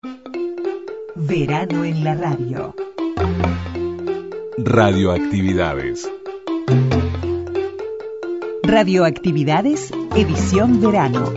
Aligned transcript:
Verano 0.00 1.84
en 1.84 2.04
la 2.04 2.14
radio. 2.14 2.72
Radioactividades. 4.58 6.08
Radioactividades, 8.62 9.92
edición 10.14 10.80
verano. 10.80 11.32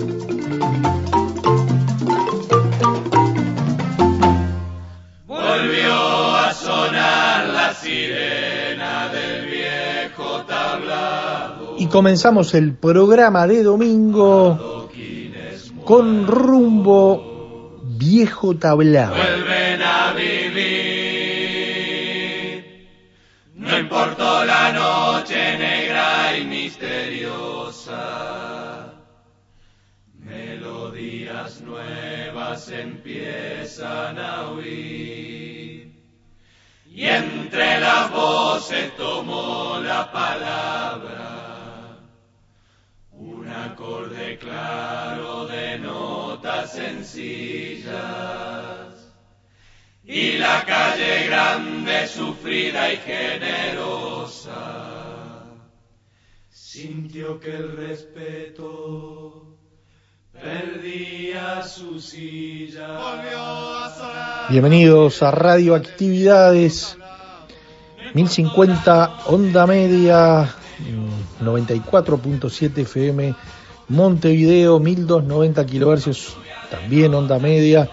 Volvió 5.26 6.36
a 6.36 6.54
sonar 6.54 7.48
la 7.48 7.74
sirena 7.74 9.10
del 9.10 9.48
viejo 9.48 10.44
tablado. 10.48 11.78
Y 11.80 11.88
comenzamos 11.88 12.54
el 12.54 12.76
programa 12.76 13.48
de 13.48 13.64
domingo 13.64 14.88
con 15.84 16.28
rumbo 16.28 17.31
viejo 18.02 18.56
tablado. 18.56 19.16
Vuelven 19.16 19.82
a 19.84 20.14
vivir. 20.14 21.02
No 23.54 23.78
importó 23.78 24.44
la 24.44 24.72
noche 24.72 25.58
negra 25.60 26.36
y 26.36 26.46
misteriosa. 26.46 28.00
Melodías 30.16 31.62
nuevas 31.62 32.70
empiezan 32.70 34.18
a 34.18 34.50
oír. 34.50 35.94
Y 36.88 37.06
entre 37.06 37.80
las 37.80 38.10
voces 38.12 38.98
tomó 38.98 39.80
la 39.80 40.12
palabra. 40.12 41.31
Acorde 43.92 44.38
claro 44.38 45.48
de 45.48 45.78
notas 45.80 46.72
sencillas. 46.72 47.92
Y 50.06 50.38
la 50.38 50.64
calle 50.66 51.28
grande, 51.28 52.08
sufrida 52.08 52.94
y 52.94 52.98
generosa, 52.98 54.54
sintió 56.50 57.38
que 57.42 57.54
el 57.54 57.76
respeto 57.76 59.58
perdía 60.32 61.62
su 61.64 62.00
silla. 62.00 62.98
Volvió 62.98 63.40
a. 63.40 64.48
Bienvenidos 64.50 65.22
a 65.22 65.32
Radioactividades 65.32 66.98
1050 68.14 69.26
Onda 69.26 69.68
Media 69.68 70.56
mm, 70.80 71.44
94.7 71.46 72.78
FM 72.78 73.36
Montevideo 73.90 74.80
1290 74.80 75.66
kHz 75.66 76.36
también 76.70 77.14
Onda 77.14 77.38
Media. 77.40 77.90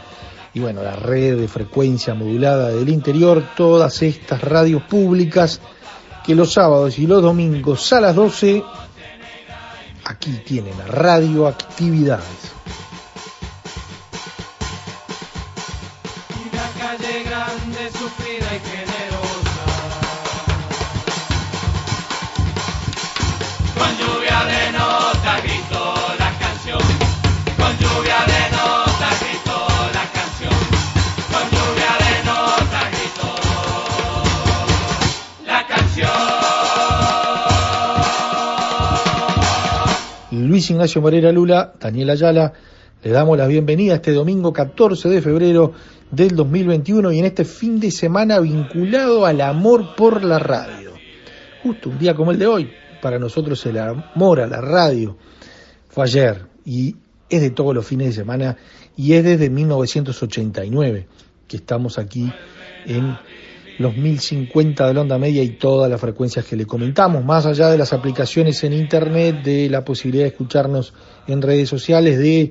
Y 0.55 0.61
bueno 0.61 0.83
la 0.83 0.97
red 0.97 1.39
de 1.39 1.49
frecuencia 1.49 2.15
modulada 2.15 2.71
del 2.71 2.89
interior 2.89 3.43
todas 3.57 4.03
estas 4.03 4.41
radios 4.41 4.83
públicas 4.85 5.61
que 6.25 6.35
los 6.35 6.53
sábados 6.53 6.99
y 6.99 7.07
los 7.07 7.23
domingos 7.23 7.93
a 7.93 8.01
las 8.01 8.15
12 8.15 8.63
aquí 10.05 10.33
tienen 10.45 10.75
Radioactividades. 10.87 12.53
Con 23.75 23.97
lluvia 23.97 24.45
de 24.45 24.73
notas 24.73 25.08
Luis 40.59 40.71
Ignacio 40.73 41.01
Moreira 41.01 41.31
Lula, 41.31 41.73
Daniel 41.79 42.11
Ayala, 42.11 42.53
le 43.05 43.11
damos 43.13 43.39
la 43.39 43.47
bienvenida 43.47 43.95
este 43.95 44.11
domingo 44.11 44.53
14 44.53 45.09
de 45.09 45.23
febrero 45.23 45.73
del 46.11 46.35
2021 46.35 47.13
y 47.13 47.21
en 47.21 47.27
este 47.27 47.45
fin 47.45 47.79
de 47.79 47.93
semana 47.93 48.41
vinculado 48.41 49.25
al 49.25 49.41
amor 49.41 49.95
por 49.95 50.25
la 50.25 50.41
radio. 50.41 50.95
Justo 51.63 51.91
un 51.91 51.99
día 52.01 52.17
como 52.17 52.33
el 52.33 52.41
de 52.41 52.49
hoy, 52.49 52.73
para 53.01 53.21
nosotros 53.21 53.65
el 53.67 53.79
amor 53.79 54.41
a 54.41 54.49
la 54.49 54.61
radio 54.61 55.17
fue 55.91 56.03
ayer 56.03 56.47
y 56.65 56.97
es 57.31 57.41
de 57.41 57.51
todos 57.51 57.73
los 57.73 57.87
fines 57.87 58.09
de 58.09 58.13
semana 58.15 58.57
y 58.97 59.13
es 59.13 59.23
desde 59.23 59.51
1989 59.51 61.07
que 61.47 61.57
estamos 61.57 62.01
aquí 62.01 62.33
en 62.85 63.17
los 63.79 63.97
1050 63.97 64.87
de 64.89 64.95
la 64.95 65.01
onda 65.03 65.19
media 65.19 65.43
y 65.43 65.51
todas 65.51 65.91
las 65.91 66.01
frecuencias 66.01 66.45
que 66.45 66.57
le 66.57 66.67
comentamos, 66.67 67.25
más 67.25 67.47
allá 67.47 67.71
de 67.71 67.79
las 67.79 67.93
aplicaciones 67.93 68.63
en 68.65 68.73
internet, 68.73 69.43
de 69.45 69.71
la 69.71 69.85
posibilidad 69.85 70.25
de 70.25 70.31
escucharnos 70.31 70.93
en 71.27 71.43
redes 71.43 71.69
sociales, 71.69 72.19
de 72.19 72.51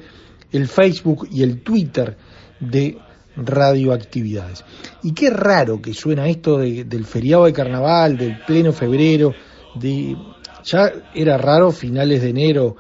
el 0.51 0.67
Facebook 0.67 1.27
y 1.31 1.43
el 1.43 1.61
Twitter 1.61 2.15
de 2.59 2.97
radioactividades. 3.35 4.63
Y 5.03 5.13
qué 5.13 5.29
raro 5.29 5.81
que 5.81 5.93
suena 5.93 6.27
esto 6.27 6.57
de- 6.57 6.83
del 6.85 7.05
feriado 7.05 7.45
de 7.45 7.53
carnaval, 7.53 8.17
del 8.17 8.39
pleno 8.45 8.71
febrero, 8.71 9.33
de 9.75 10.15
ya 10.63 10.91
era 11.13 11.38
raro 11.38 11.71
finales 11.71 12.21
de 12.21 12.29
enero 12.29 12.75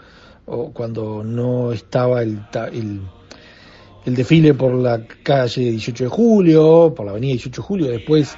o 0.45 0.71
cuando 0.71 1.23
no 1.23 1.71
estaba 1.71 2.21
el, 2.21 2.39
el, 2.73 3.01
el 4.07 4.15
desfile 4.15 4.53
por 4.53 4.73
la 4.73 5.05
calle 5.21 5.69
18 5.69 6.05
de 6.05 6.09
julio, 6.09 6.93
por 6.95 7.05
la 7.05 7.11
avenida 7.11 7.33
18 7.33 7.61
de 7.61 7.67
julio, 7.67 7.91
después 7.91 8.37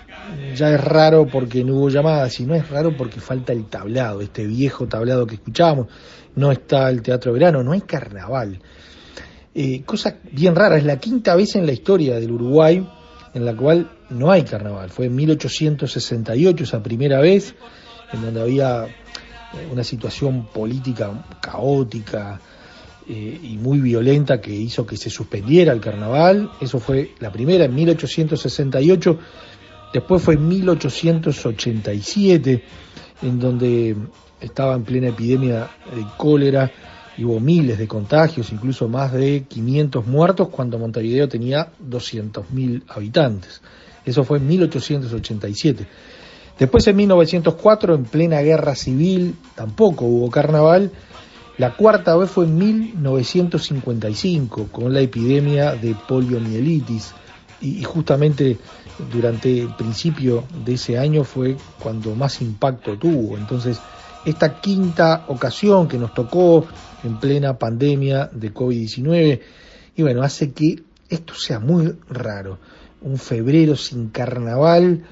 ya 0.56 0.74
es 0.74 0.84
raro 0.84 1.28
porque 1.28 1.64
no 1.64 1.76
hubo 1.76 1.90
llamadas 1.90 2.40
y 2.40 2.46
no 2.48 2.56
es 2.56 2.68
raro 2.70 2.98
porque 2.98 3.20
falta 3.20 3.54
el 3.54 3.66
tablado, 3.66 4.20
este 4.22 4.48
viejo 4.48 4.88
tablado 4.88 5.28
que 5.28 5.36
escuchábamos, 5.36 5.86
no 6.36 6.52
está 6.52 6.90
el 6.90 7.04
teatro 7.04 7.34
verano, 7.34 7.62
no 7.62 7.74
hay 7.74 7.82
carnaval. 7.82 8.60
Eh, 9.54 9.84
cosa 9.86 10.16
bien 10.32 10.56
rara, 10.56 10.76
es 10.76 10.86
la 10.86 10.98
quinta 11.00 11.36
vez 11.36 11.56
en 11.56 11.68
la 11.68 11.72
historia 11.72 12.20
del 12.20 12.32
Uruguay 12.32 12.90
en 13.36 13.46
la 13.46 13.56
cual 13.56 13.92
no 14.10 14.32
hay 14.32 14.42
carnaval. 14.42 14.90
Fue 14.90 15.06
en 15.06 15.16
1868 15.16 16.64
esa 16.64 16.82
primera 16.82 17.20
vez, 17.20 17.54
en 18.12 18.24
donde 18.24 18.42
había 18.42 18.88
una 19.72 19.84
situación 19.84 20.48
política 20.48 21.26
caótica 21.40 22.42
eh, 23.12 23.40
y 23.42 23.58
muy 23.58 23.80
violenta 23.80 24.40
que 24.40 24.54
hizo 24.54 24.86
que 24.86 24.96
se 24.96 25.10
suspendiera 25.10 25.74
el 25.74 25.82
carnaval. 25.82 26.52
Eso 26.62 26.80
fue 26.80 27.16
la 27.20 27.32
primera 27.32 27.66
en 27.66 27.74
1868. 27.74 29.20
Después 29.92 30.22
fue 30.22 30.36
en 30.36 30.48
1887, 30.48 32.64
en 33.24 33.40
donde 33.40 33.96
estaba 34.40 34.76
en 34.76 34.84
plena 34.84 35.08
epidemia 35.08 35.68
de 35.96 36.06
cólera 36.18 36.72
y 37.18 37.26
hubo 37.26 37.40
miles 37.40 37.80
de 37.80 37.88
contagios, 37.88 38.52
incluso 38.52 38.88
más 38.88 39.12
de 39.12 39.44
500 39.50 40.06
muertos, 40.06 40.50
cuando 40.50 40.78
Montevideo 40.78 41.28
tenía 41.28 41.72
200.000 41.84 42.84
habitantes. 42.90 43.60
Eso 44.06 44.24
fue 44.24 44.38
en 44.38 44.48
1887. 44.48 45.88
Después 46.60 46.86
en 46.86 46.96
1904, 46.96 47.96
en 47.96 48.04
plena 48.04 48.40
guerra 48.42 48.76
civil, 48.76 49.34
tampoco 49.56 50.06
hubo 50.06 50.30
carnaval. 50.30 50.92
La 51.60 51.76
cuarta 51.76 52.16
vez 52.16 52.32
fue 52.32 52.46
en 52.46 52.58
1955, 52.58 54.70
con 54.72 54.94
la 54.94 55.02
epidemia 55.02 55.76
de 55.76 55.94
poliomielitis. 55.94 57.14
Y, 57.60 57.84
justamente 57.84 58.58
durante 59.12 59.64
el 59.64 59.76
principio 59.76 60.46
de 60.64 60.76
ese 60.76 60.98
año 60.98 61.26
fue 61.26 61.58
cuando 61.84 62.16
más 62.16 62.42
impacto 62.42 62.98
tuvo. 62.98 63.38
Entonces, 63.38 63.78
esta 64.24 64.62
quinta 64.62 65.26
ocasión 65.28 65.90
que 65.90 65.98
nos 65.98 66.14
tocó 66.14 66.66
en 67.04 67.20
plena 67.20 67.58
pandemia 67.58 68.30
de 68.32 68.54
COVID-19, 68.54 69.42
y 69.98 70.02
bueno, 70.02 70.24
hace 70.24 70.54
que 70.54 70.82
esto 71.10 71.34
sea 71.34 71.60
muy 71.60 71.94
raro. 72.10 72.58
Un 73.02 73.18
febrero 73.18 73.76
sin 73.76 74.12
carnaval, 74.12 75.04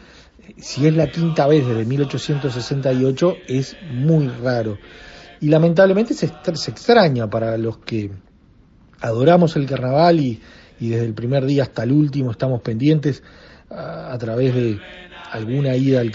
si 0.55 0.87
es 0.87 0.95
la 0.95 1.11
quinta 1.11 1.45
vez 1.45 1.67
desde 1.67 1.83
1868, 1.83 3.35
es 3.49 3.75
muy 3.91 4.29
raro. 4.29 4.77
Y 5.41 5.47
lamentablemente 5.49 6.13
se, 6.13 6.31
se 6.53 6.71
extraña 6.71 7.29
para 7.29 7.57
los 7.57 7.77
que 7.79 8.11
adoramos 9.01 9.55
el 9.55 9.65
carnaval 9.65 10.19
y, 10.19 10.39
y 10.79 10.89
desde 10.89 11.05
el 11.05 11.13
primer 11.13 11.45
día 11.45 11.63
hasta 11.63 11.83
el 11.83 11.91
último 11.91 12.31
estamos 12.31 12.61
pendientes 12.61 13.21
a, 13.69 14.17
través 14.17 14.55
de 14.55 14.79
alguna 15.31 15.75
ida 15.75 15.99
al- 16.01 16.11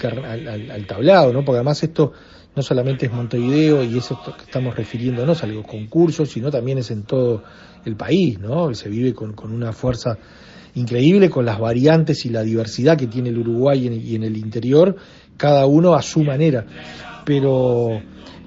al- 0.49 0.71
al 0.71 0.85
tablado, 0.87 1.31
¿no? 1.31 1.45
Porque 1.45 1.57
además 1.57 1.81
esto 1.83 2.11
no 2.55 2.61
solamente 2.61 3.05
es 3.05 3.11
Montevideo 3.11 3.83
y 3.83 3.97
eso 3.97 4.19
que 4.21 4.43
estamos 4.43 4.75
refiriéndonos 4.75 5.43
a 5.43 5.47
los 5.47 5.65
concursos, 5.65 6.29
sino 6.29 6.51
también 6.51 6.77
es 6.79 6.91
en 6.91 7.03
todo 7.03 7.43
el 7.85 7.95
país, 7.95 8.39
¿no? 8.39 8.73
Se 8.73 8.89
vive 8.89 9.13
con, 9.13 9.33
con 9.33 9.51
una 9.51 9.71
fuerza 9.71 10.17
increíble, 10.75 11.29
con 11.29 11.45
las 11.45 11.59
variantes 11.59 12.25
y 12.25 12.29
la 12.29 12.41
diversidad 12.43 12.97
que 12.97 13.07
tiene 13.07 13.29
el 13.29 13.37
Uruguay 13.37 13.83
y 13.83 13.87
en, 13.87 13.93
y 13.93 14.15
en 14.15 14.23
el 14.23 14.37
interior, 14.37 14.95
cada 15.37 15.65
uno 15.67 15.93
a 15.93 16.01
su 16.01 16.23
manera. 16.23 16.65
Pero, 17.25 18.01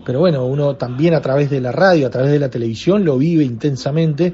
pero 0.06 0.20
bueno, 0.20 0.46
uno 0.46 0.76
también 0.76 1.14
a 1.14 1.20
través 1.20 1.50
de 1.50 1.60
la 1.60 1.72
radio, 1.72 2.06
a 2.06 2.10
través 2.10 2.30
de 2.30 2.38
la 2.38 2.48
televisión, 2.48 3.04
lo 3.04 3.18
vive 3.18 3.42
intensamente 3.42 4.32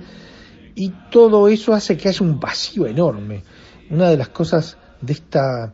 y 0.75 0.93
todo 1.11 1.49
eso 1.49 1.73
hace 1.73 1.97
que 1.97 2.11
haya 2.11 2.21
un 2.21 2.39
vacío 2.39 2.87
enorme. 2.87 3.43
Una 3.89 4.11
de 4.11 4.19
las 4.19 4.29
cosas 4.29 4.77
de 5.01 5.15
esta 5.15 5.73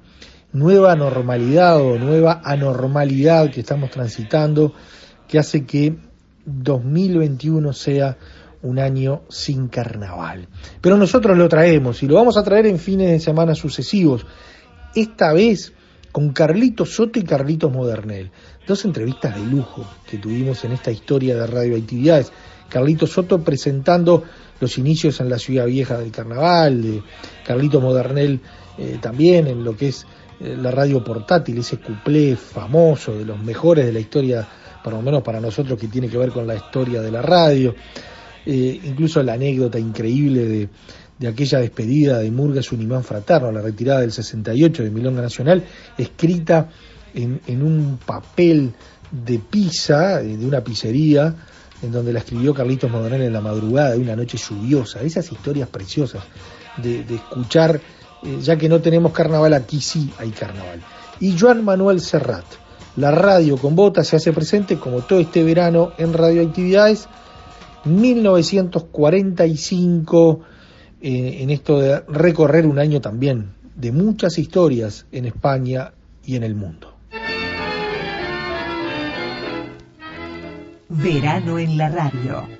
nueva 0.52 0.94
normalidad 0.94 1.80
o 1.80 1.98
nueva 1.98 2.40
anormalidad 2.44 3.50
que 3.50 3.60
estamos 3.60 3.90
transitando 3.90 4.72
que 5.26 5.40
hace 5.40 5.66
que 5.66 5.96
2021 6.46 7.72
sea 7.72 8.16
un 8.62 8.78
año 8.78 9.22
sin 9.28 9.66
carnaval. 9.66 10.46
Pero 10.80 10.96
nosotros 10.96 11.36
lo 11.36 11.48
traemos 11.48 12.04
y 12.04 12.06
lo 12.06 12.14
vamos 12.14 12.36
a 12.36 12.44
traer 12.44 12.66
en 12.66 12.78
fines 12.78 13.10
de 13.10 13.18
semana 13.18 13.56
sucesivos. 13.56 14.24
Esta 14.94 15.32
vez 15.32 15.72
con 16.12 16.32
Carlitos 16.32 16.94
Soto 16.94 17.19
y 17.19 17.25
Carlitos 17.25 17.72
Modernel. 17.72 18.31
Dos 18.66 18.84
entrevistas 18.84 19.34
de 19.34 19.46
lujo 19.46 19.84
que 20.08 20.19
tuvimos 20.19 20.64
en 20.64 20.72
esta 20.72 20.90
historia 20.90 21.37
de 21.37 21.46
radioactividades. 21.46 22.32
Carlitos 22.69 23.12
Soto 23.12 23.43
presentando 23.43 24.25
los 24.60 24.78
inicios 24.78 25.20
en 25.20 25.31
la 25.31 25.38
ciudad 25.38 25.66
vieja 25.66 25.99
del 25.99 26.10
carnaval, 26.10 26.82
de 26.82 27.02
Carlitos 27.46 27.82
Modernel 27.82 28.40
eh, 28.78 28.99
también 29.00 29.49
en 29.49 29.64
lo 29.64 29.76
que 29.76 29.88
es 29.88 30.06
eh, 30.40 30.56
la 30.56 30.70
radio 30.70 31.02
portátil, 31.02 31.58
ese 31.58 31.78
cuplé 31.78 32.37
famoso 32.37 33.12
de 33.12 33.25
los 33.25 33.43
mejores 33.43 33.87
de 33.87 33.93
la 33.93 33.99
historia, 33.99 34.46
por 34.84 34.93
lo 34.93 35.02
menos 35.02 35.22
para 35.22 35.40
nosotros 35.40 35.78
que 35.78 35.88
tiene 35.88 36.08
que 36.08 36.16
ver 36.16 36.31
con 36.31 36.46
la 36.46 36.55
historia 36.55 37.02
de 37.02 37.10
la 37.10 37.22
radio. 37.22 37.75
Eh, 38.46 38.81
incluso 38.84 39.22
la 39.22 39.34
anécdota 39.34 39.78
increíble 39.78 40.44
de, 40.46 40.69
de 41.19 41.29
aquella 41.29 41.59
despedida 41.59 42.19
de 42.19 42.31
Murgas 42.31 42.73
un 42.73 42.82
imán 42.82 43.05
fraterno, 43.05 43.50
la 43.50 43.61
retirada 43.61 44.00
del 44.00 44.12
68 44.12 44.85
de 44.85 44.91
Milonga 44.91 45.23
Nacional, 45.23 45.65
escrita 45.97 46.69
en, 47.15 47.62
un 47.62 47.99
papel 48.05 48.73
de 49.11 49.38
pizza, 49.38 50.19
de 50.19 50.47
una 50.47 50.62
pizzería, 50.62 51.35
en 51.82 51.93
donde 51.93 52.12
la 52.12 52.19
escribió 52.20 52.55
Carlitos 52.55 52.91
Modernel 52.91 53.23
en 53.23 53.32
la 53.32 53.41
madrugada 53.41 53.93
de 53.93 53.99
una 53.99 54.17
noche 54.17 54.38
lluviosa, 54.38 55.03
esas 55.03 55.31
historias 55.31 55.69
preciosas 55.69 56.23
de, 56.76 57.05
de 57.05 57.17
escuchar, 57.17 57.81
eh, 58.23 58.38
ya 58.41 58.56
que 58.56 58.69
no 58.69 58.81
tenemos 58.81 59.12
carnaval, 59.12 59.55
aquí 59.55 59.81
sí 59.81 60.11
hay 60.19 60.31
carnaval. 60.31 60.81
Y 61.20 61.38
Joan 61.38 61.65
Manuel 61.65 62.00
Serrat, 62.00 62.44
la 62.97 63.11
radio 63.11 63.56
con 63.56 63.75
botas 63.75 64.06
se 64.09 64.17
hace 64.17 64.32
presente 64.32 64.76
como 64.76 65.00
todo 65.03 65.20
este 65.20 65.44
verano 65.44 65.93
en 65.99 66.12
radioactividades, 66.12 67.09
1945, 67.85 70.41
eh, 71.00 71.38
en 71.40 71.50
esto 71.50 71.80
de 71.80 72.00
recorrer 72.08 72.66
un 72.66 72.78
año 72.78 73.00
también 73.00 73.52
de 73.76 73.92
muchas 73.92 74.38
historias 74.38 75.06
en 75.12 75.26
España 75.26 75.92
y 76.24 76.36
en 76.36 76.42
el 76.42 76.54
mundo. 76.54 76.96
Verano 80.88 81.58
en 81.58 81.76
la 81.76 81.88
radio. 81.88 82.57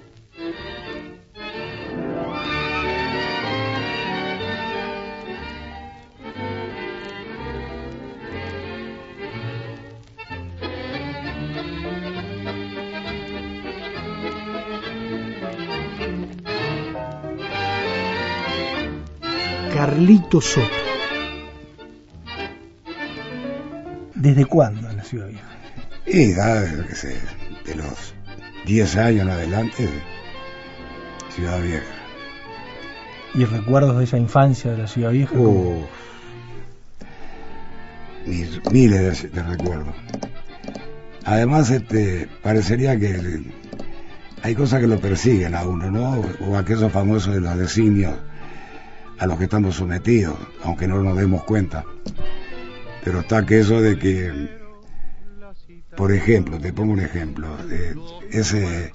Carlito 19.89 20.39
Soto. 20.43 20.69
¿Desde 24.15 24.45
cuándo 24.45 24.91
en 24.91 24.99
la 24.99 25.03
ciudad 25.03 25.29
vieja? 25.29 25.49
Y 26.07 26.35
sé, 26.95 27.17
de 27.65 27.75
los 27.75 28.13
10 28.67 28.97
años 28.99 29.23
en 29.23 29.31
adelante, 29.31 29.89
Ciudad 31.35 31.63
Vieja. 31.63 31.87
¿Y 33.35 33.47
recuerdos 33.47 33.97
de 33.97 34.05
esa 34.05 34.19
infancia 34.19 34.73
de 34.73 34.77
la 34.79 34.89
ciudad 34.89 35.11
vieja? 35.11 35.33
Mis- 38.27 38.61
miles 38.71 39.23
de, 39.23 39.29
de 39.31 39.43
recuerdos. 39.43 39.95
Además, 41.25 41.71
este, 41.71 42.29
parecería 42.43 42.99
que 42.99 43.41
hay 44.43 44.55
cosas 44.55 44.81
que 44.81 44.87
lo 44.87 44.99
persiguen 45.01 45.55
a 45.55 45.65
uno, 45.65 45.91
¿no? 45.91 46.23
O 46.47 46.59
aquellos 46.59 46.93
famosos 46.93 47.33
de 47.35 47.41
los 47.41 47.57
designios 47.57 48.15
a 49.19 49.27
los 49.27 49.39
que 49.39 49.45
estamos 49.45 49.77
sometidos, 49.77 50.37
aunque 50.63 50.87
no 50.87 51.03
nos 51.03 51.17
demos 51.17 51.43
cuenta. 51.45 51.85
Pero 53.05 53.21
está 53.21 53.39
aquello 53.39 53.81
de 53.81 53.99
que, 53.99 54.49
por 55.97 56.13
ejemplo, 56.13 56.59
te 56.59 56.73
pongo 56.73 56.93
un 56.93 57.01
ejemplo, 57.01 57.57
ese, 58.31 58.93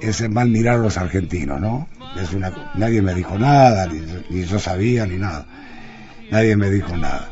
ese 0.00 0.28
mal 0.28 0.48
mirar 0.48 0.76
a 0.76 0.82
los 0.82 0.96
argentinos, 0.96 1.60
¿no? 1.60 1.88
Es 2.20 2.32
una, 2.32 2.72
nadie 2.74 3.02
me 3.02 3.14
dijo 3.14 3.38
nada, 3.38 3.88
ni, 4.30 4.44
yo 4.44 4.58
sabía, 4.58 5.06
ni 5.06 5.16
nada. 5.16 5.46
Nadie 6.30 6.56
me 6.56 6.70
dijo 6.70 6.96
nada. 6.96 7.30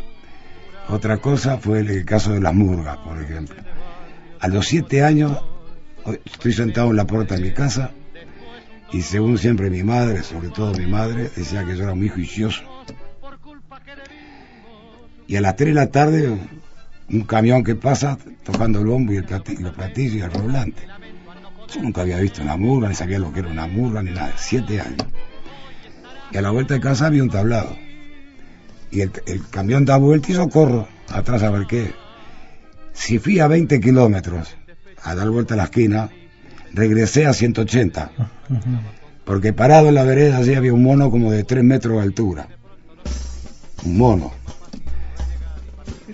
Otra 0.88 1.18
cosa 1.18 1.58
fue 1.58 1.80
el 1.80 2.04
caso 2.04 2.32
de 2.32 2.40
las 2.40 2.54
murgas, 2.54 2.96
por 2.98 3.20
ejemplo. 3.22 3.62
A 4.40 4.48
los 4.48 4.66
siete 4.66 5.02
años, 5.02 5.38
estoy 6.24 6.52
sentado 6.52 6.90
en 6.90 6.96
la 6.96 7.06
puerta 7.06 7.36
de 7.36 7.42
mi 7.42 7.52
casa 7.52 7.92
y 8.92 9.02
según 9.02 9.38
siempre 9.38 9.70
mi 9.70 9.82
madre, 9.82 10.22
sobre 10.22 10.48
todo 10.48 10.72
mi 10.74 10.86
madre, 10.86 11.30
decía 11.36 11.64
que 11.64 11.76
yo 11.76 11.84
era 11.84 11.94
muy 11.94 12.08
juicioso. 12.08 12.62
Y 15.26 15.36
a 15.36 15.40
las 15.40 15.56
3 15.56 15.68
de 15.68 15.74
la 15.74 15.90
tarde, 15.90 16.38
un 17.10 17.20
camión 17.22 17.62
que 17.64 17.74
pasa 17.74 18.18
tocando 18.44 18.78
el 18.80 18.86
bombo 18.86 19.12
y 19.12 19.16
el 19.16 19.26
plati- 19.26 19.58
los 19.58 19.74
platillos 19.74 20.14
y 20.14 20.20
el 20.20 20.30
roblante. 20.32 20.82
Yo 21.74 21.82
nunca 21.82 22.00
había 22.00 22.18
visto 22.18 22.40
una 22.42 22.56
murga, 22.56 22.88
ni 22.88 22.94
sabía 22.94 23.18
lo 23.18 23.30
que 23.32 23.40
era 23.40 23.48
una 23.50 23.66
murga, 23.66 24.02
ni 24.02 24.10
nada. 24.10 24.32
Siete 24.38 24.80
años. 24.80 25.06
Y 26.32 26.38
a 26.38 26.42
la 26.42 26.50
vuelta 26.50 26.74
de 26.74 26.80
casa 26.80 27.06
había 27.06 27.22
un 27.22 27.28
tablado. 27.30 27.76
Y 28.90 29.02
el, 29.02 29.12
el 29.26 29.46
camión 29.48 29.84
da 29.84 29.98
vuelta 29.98 30.32
y 30.32 30.34
yo 30.34 30.48
corro 30.48 30.88
atrás 31.12 31.42
a 31.42 31.50
ver 31.50 31.66
qué. 31.66 31.92
Si 32.94 33.18
fui 33.18 33.38
a 33.38 33.48
20 33.48 33.80
kilómetros 33.80 34.56
a 35.02 35.14
dar 35.14 35.28
vuelta 35.28 35.52
a 35.54 35.56
la 35.58 35.64
esquina, 35.64 36.08
regresé 36.72 37.26
a 37.26 37.32
180. 37.32 38.10
Porque 39.24 39.52
parado 39.52 39.88
en 39.88 39.94
la 39.94 40.04
vereda 40.04 40.38
allí 40.38 40.54
había 40.54 40.72
un 40.72 40.82
mono 40.82 41.10
como 41.10 41.30
de 41.30 41.44
3 41.44 41.62
metros 41.64 41.96
de 41.96 42.02
altura. 42.02 42.48
Un 43.84 43.98
mono. 43.98 44.32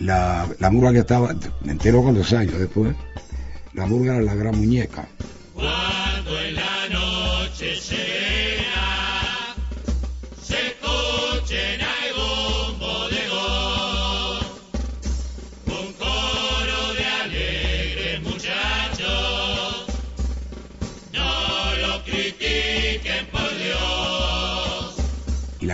La, 0.01 0.47
la 0.59 0.71
murga 0.71 0.93
que 0.93 0.99
estaba, 0.99 1.35
me 1.63 1.73
entero 1.73 2.03
con 2.03 2.15
los 2.15 2.33
años 2.33 2.59
después, 2.59 2.95
la 3.73 3.87
murga 3.87 4.15
era 4.15 4.23
la 4.23 4.35
gran 4.35 4.57
muñeca. 4.57 5.07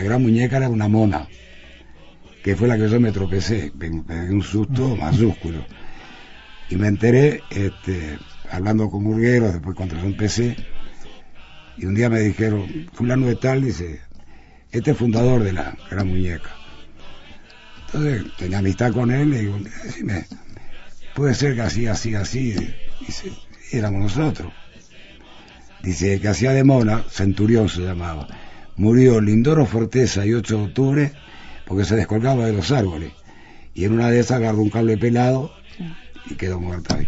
La 0.01 0.05
gran 0.05 0.23
muñeca 0.23 0.57
era 0.57 0.71
una 0.71 0.89
mona, 0.89 1.29
que 2.43 2.57
fue 2.57 2.67
la 2.69 2.79
que 2.79 2.89
yo 2.89 2.99
me 2.99 3.13
tropecé, 3.13 3.71
me, 3.75 3.91
dio 3.91 4.33
un 4.33 4.43
susto 4.43 4.97
mayúsculo. 4.97 5.63
Y 6.71 6.77
me 6.77 6.89
enteré, 6.89 7.43
este, 7.51 8.19
hablando 8.51 8.89
con 8.89 9.05
burgueros, 9.05 9.53
después 9.53 9.77
cuando 9.77 9.97
yo 9.97 10.07
empecé, 10.07 10.57
y 11.77 11.85
un 11.85 11.95
día 11.95 12.09
me 12.09 12.21
dijeron, 12.21 12.89
fulano 12.95 13.27
de 13.27 13.37
tal, 13.37 13.63
dice, 13.63 14.01
este 14.73 14.93
es 14.93 14.97
fundador 14.97 15.43
de 15.43 15.53
la 15.53 15.77
gran 15.91 16.09
muñeca. 16.09 16.57
Entonces 17.85 18.25
tenía 18.39 18.59
amistad 18.61 18.93
con 18.93 19.11
él, 19.11 19.33
le 19.33 19.41
digo, 19.41 19.59
decime, 19.85 20.25
puede 21.15 21.35
ser 21.35 21.57
que 21.57 21.61
así, 21.61 21.87
así, 21.87 22.15
así, 22.15 22.57
dice, 23.07 23.33
"Y 23.71 23.77
éramos 23.77 24.01
nosotros. 24.01 24.51
Dice 25.83 26.19
que 26.21 26.29
hacía 26.29 26.53
de 26.53 26.65
mona, 26.65 27.05
Centurión 27.11 27.69
se 27.69 27.83
llamaba. 27.83 28.27
Murió 28.81 29.21
Lindoro 29.21 29.67
Forteza 29.67 30.25
y 30.25 30.33
8 30.33 30.57
de 30.57 30.65
octubre 30.65 31.13
porque 31.67 31.85
se 31.85 31.97
descolgaba 31.97 32.47
de 32.47 32.55
los 32.55 32.73
árboles. 32.73 33.13
Y 33.75 33.85
en 33.85 33.93
una 33.93 34.09
de 34.09 34.21
esas 34.21 34.39
agarró 34.39 34.63
un 34.63 34.71
cable 34.71 34.97
pelado 34.97 35.53
y 36.31 36.35
quedó 36.35 36.59
muerto 36.59 36.95
ahí. 36.95 37.07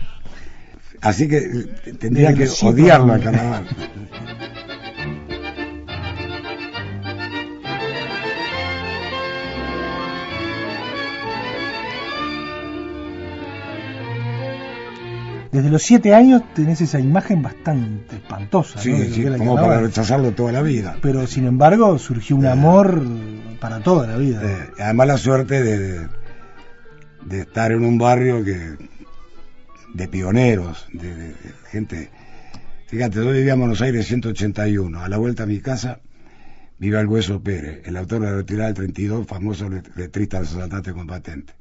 Así 1.01 1.27
que 1.29 1.39
eh, 1.39 1.95
tendría 1.99 2.35
que 2.35 2.47
odiarlo 2.61 3.15
al 3.15 3.23
carnaval. 3.23 3.67
Desde 15.53 15.69
los 15.71 15.83
siete 15.83 16.15
años 16.15 16.43
tenés 16.55 16.81
esa 16.81 16.99
imagen 16.99 17.43
bastante 17.43 18.17
espantosa. 18.17 18.81
Sí, 18.81 18.91
¿no? 18.91 19.05
sí, 19.05 19.25
como 19.39 19.57
para 19.57 19.81
rechazarlo 19.83 20.33
toda 20.33 20.51
la 20.51 20.63
vida. 20.63 20.97
Pero 21.03 21.27
sin 21.27 21.47
embargo 21.47 21.99
surgió 21.99 22.37
un 22.37 22.47
amor 22.47 23.03
para 23.61 23.81
toda 23.81 24.07
la 24.07 24.17
vida. 24.17 24.41
Eh, 24.43 24.71
además 24.83 25.07
la 25.09 25.19
suerte 25.19 25.63
de, 25.63 25.79
de, 25.79 26.09
de 27.27 27.41
estar 27.41 27.71
en 27.71 27.85
un 27.85 27.99
barrio 27.99 28.43
que 28.43 28.77
de 29.93 30.09
pioneros, 30.09 30.87
de, 30.95 31.15
de- 31.15 31.27
de 31.29 31.37
gente. 31.71 32.11
Fíjate, 32.87 33.17
yo 33.17 33.31
vivía 33.31 33.53
en 33.53 33.61
Buenos 33.61 33.83
Aires 33.83 34.07
181, 34.07 35.01
a 35.03 35.09
la 35.09 35.17
vuelta 35.19 35.43
a 35.45 35.47
mi 35.47 35.61
casa 35.61 36.01
Viva 36.79 36.99
el 37.01 37.07
Hueso 37.07 37.41
Pérez, 37.41 37.83
el 37.87 37.97
autor 37.97 38.23
de 38.23 38.27
la 38.31 38.37
retirada 38.39 38.67
del 38.67 38.75
32, 38.75 39.27
famoso 39.27 39.69
letrista 39.95 40.39
de 40.39 40.43
los 40.45 40.55
asaltantes 40.57 40.93
combatentes. 40.93 41.55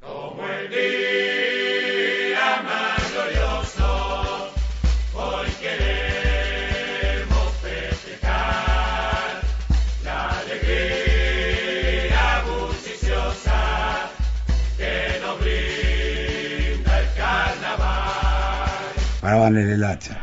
Paraban 19.22 19.56
en 19.56 19.70
el 19.70 19.84
hacha. 19.84 20.18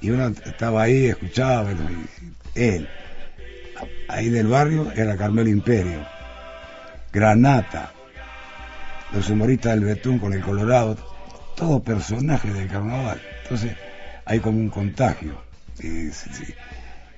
Y 0.00 0.10
uno 0.10 0.28
estaba 0.28 0.82
ahí, 0.82 1.06
escuchaba, 1.06 1.72
y 1.72 1.76
él. 2.54 2.88
Ahí 4.08 4.28
del 4.28 4.46
barrio 4.46 4.92
era 4.94 5.16
Carmelo 5.16 5.48
Imperio, 5.48 6.06
Granata, 7.12 7.90
los 9.12 9.28
humoristas 9.30 9.72
del 9.74 9.84
Betún 9.84 10.18
con 10.18 10.32
el 10.34 10.42
Colorado, 10.42 10.96
todos 11.56 11.82
personajes 11.82 12.52
del 12.52 12.68
carnaval. 12.68 13.20
Entonces 13.42 13.72
hay 14.26 14.40
como 14.40 14.58
un 14.58 14.68
contagio. 14.68 15.40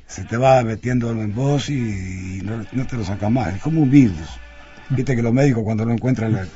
Se, 0.06 0.24
te 0.24 0.36
va 0.36 0.62
metiendo 0.62 1.10
en 1.10 1.34
vos 1.34 1.68
y, 1.70 2.38
y 2.38 2.42
no, 2.42 2.64
no 2.72 2.86
te 2.86 2.96
lo 2.96 3.04
sacas 3.04 3.30
más. 3.30 3.54
Es 3.54 3.62
como 3.62 3.80
un 3.82 3.90
virus. 3.90 4.28
Viste 4.90 5.16
que 5.16 5.22
los 5.22 5.32
médicos 5.32 5.64
cuando 5.64 5.84
no 5.86 5.92
encuentran, 5.92 6.32
la- 6.32 6.46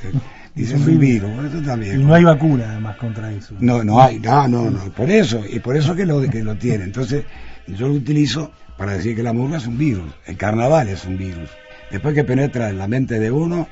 dicen 0.56 0.82
un 0.82 0.88
un 0.88 0.98
virus. 0.98 1.00
virus. 1.00 1.34
Bueno, 1.34 1.48
esto 1.48 1.62
también. 1.62 2.00
Y 2.00 2.04
no 2.04 2.14
hay 2.14 2.25
vacuna 2.25 2.70
además 2.70 2.96
contra 2.96 3.30
eso. 3.30 3.54
No, 3.60 3.84
no 3.84 4.00
hay, 4.02 4.18
no, 4.18 4.48
no, 4.48 4.70
no, 4.70 4.90
por 4.92 5.10
eso, 5.10 5.44
y 5.48 5.60
por 5.60 5.76
eso 5.76 5.94
que 5.94 6.06
lo, 6.06 6.20
que 6.22 6.42
lo 6.42 6.56
tiene. 6.56 6.84
Entonces, 6.84 7.25
yo 7.66 7.86
lo 7.86 7.94
utilizo 7.94 8.50
para 8.76 8.94
decir 8.94 9.14
que 9.14 9.22
la 9.22 9.32
murga 9.32 9.58
es 9.58 9.66
un 9.66 9.78
virus, 9.78 10.12
el 10.26 10.36
carnaval 10.36 10.88
es 10.88 11.04
un 11.04 11.16
virus. 11.16 11.50
Después 11.90 12.14
que 12.14 12.25
penetra 12.25 12.70
en 12.70 12.78
la 12.78 12.88
mente 12.88 13.20
de 13.20 13.30
uno, 13.30 13.68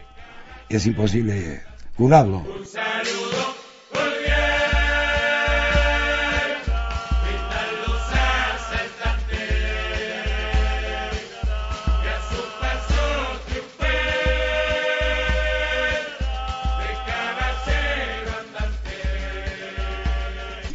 es 0.68 0.86
imposible 0.86 1.62
curarlo. 1.96 2.44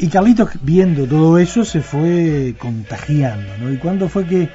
Y 0.01 0.07
Carlitos, 0.07 0.51
viendo 0.61 1.05
todo 1.07 1.37
eso, 1.37 1.65
se 1.65 1.81
fue 1.81 2.55
contagiando, 2.57 3.57
¿no? 3.57 3.69
¿Y 3.69 3.75
cuándo 3.77 4.07
fue 4.07 4.25
que, 4.25 4.49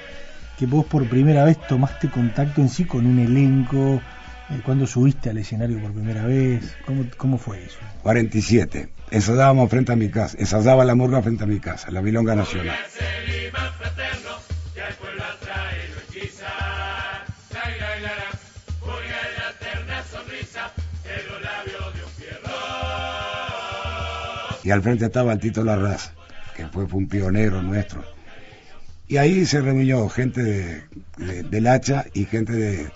que 0.58 0.64
vos 0.64 0.86
por 0.86 1.06
primera 1.06 1.44
vez 1.44 1.58
tomaste 1.68 2.08
contacto 2.08 2.62
en 2.62 2.70
sí 2.70 2.86
con 2.86 3.04
un 3.04 3.18
elenco? 3.18 4.00
Eh, 4.48 4.60
¿Cuándo 4.64 4.86
subiste 4.86 5.28
al 5.28 5.36
escenario 5.36 5.78
por 5.80 5.92
primera 5.92 6.24
vez? 6.24 6.74
¿Cómo, 6.86 7.04
cómo 7.18 7.36
fue 7.36 7.62
eso? 7.62 7.76
47. 8.02 8.88
Ensayábamos 9.10 9.68
frente 9.68 9.92
a 9.92 9.96
mi 9.96 10.08
casa, 10.08 10.34
ensayaba 10.40 10.82
la 10.82 10.94
murga 10.94 11.20
frente 11.20 11.44
a 11.44 11.46
mi 11.46 11.60
casa, 11.60 11.90
la 11.90 12.00
Milonga 12.00 12.34
Nacional. 12.34 12.76
Y 24.64 24.70
al 24.70 24.82
frente 24.82 25.04
estaba 25.04 25.32
el 25.32 25.38
Tito 25.38 25.62
Larraz, 25.62 26.10
que 26.56 26.66
fue, 26.68 26.84
un 26.84 27.06
pionero 27.06 27.62
nuestro. 27.62 28.02
Y 29.06 29.18
ahí 29.18 29.44
se 29.46 29.60
reunió 29.60 30.08
gente 30.08 30.42
de, 30.42 30.82
de- 31.18 31.42
del 31.44 31.66
Hacha 31.68 32.06
y 32.14 32.24
gente 32.24 32.52
de, 32.54 32.90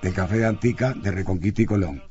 del 0.00 0.14
Café 0.14 0.38
de 0.38 0.46
Antica, 0.46 0.94
de 0.94 1.10
Reconquista 1.10 1.60
y 1.62 1.66
Colón. 1.66 2.02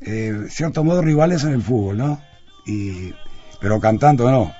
Eh, 0.00 0.46
cierto 0.50 0.84
modo 0.84 1.00
rivales 1.02 1.42
en 1.44 1.52
el 1.54 1.62
fútbol, 1.62 1.96
¿no? 1.96 2.20
Y, 2.66 3.14
pero 3.60 3.80
cantando 3.80 4.30
no. 4.30 4.52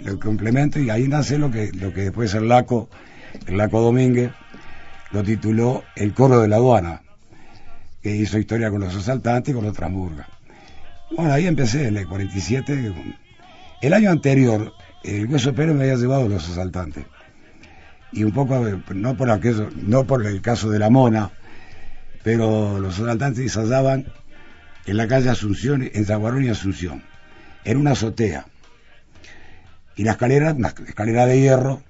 Lo 0.00 0.18
complemento 0.18 0.80
y 0.80 0.88
ahí 0.88 1.06
nace 1.08 1.36
lo 1.36 1.50
que, 1.50 1.70
lo 1.72 1.92
que 1.92 2.02
después 2.04 2.32
el 2.34 2.48
Laco, 2.48 2.88
el 3.46 3.58
Laco 3.58 3.80
Domínguez, 3.82 4.32
lo 5.12 5.22
tituló 5.22 5.84
El 5.94 6.14
Coro 6.14 6.40
de 6.40 6.48
la 6.48 6.56
Aduana, 6.56 7.02
que 8.02 8.16
hizo 8.16 8.38
historia 8.38 8.70
con 8.70 8.80
los 8.80 8.96
asaltantes 8.96 9.52
y 9.52 9.54
con 9.54 9.66
otras 9.66 9.90
murgas. 9.90 10.26
Bueno, 11.10 11.32
ahí 11.32 11.46
empecé 11.46 11.88
en 11.88 11.96
el 11.96 12.06
47. 12.06 12.94
El 13.82 13.92
año 13.92 14.10
anterior, 14.10 14.72
el 15.02 15.26
Hueso 15.26 15.52
Pérez 15.54 15.74
me 15.74 15.82
había 15.82 15.96
llevado 15.96 16.28
los 16.28 16.48
asaltantes. 16.48 17.04
Y 18.12 18.22
un 18.22 18.32
poco, 18.32 18.66
eh, 18.66 18.80
no 18.94 19.16
por 19.16 19.30
aquello, 19.30 19.70
no 19.74 20.04
por 20.04 20.24
el 20.24 20.40
caso 20.40 20.70
de 20.70 20.78
la 20.78 20.88
mona, 20.88 21.30
pero 22.22 22.78
los 22.78 23.00
asaltantes 23.00 23.42
ensayaban 23.42 24.06
en 24.86 24.96
la 24.96 25.08
calle 25.08 25.30
Asunción, 25.30 25.88
en 25.92 26.04
Zaguarón 26.04 26.44
y 26.44 26.48
Asunción. 26.48 27.02
Era 27.64 27.78
una 27.78 27.92
azotea. 27.92 28.46
Y 29.96 30.04
la 30.04 30.12
escalera, 30.12 30.52
una 30.52 30.68
escalera 30.68 31.26
de 31.26 31.40
hierro, 31.40 31.82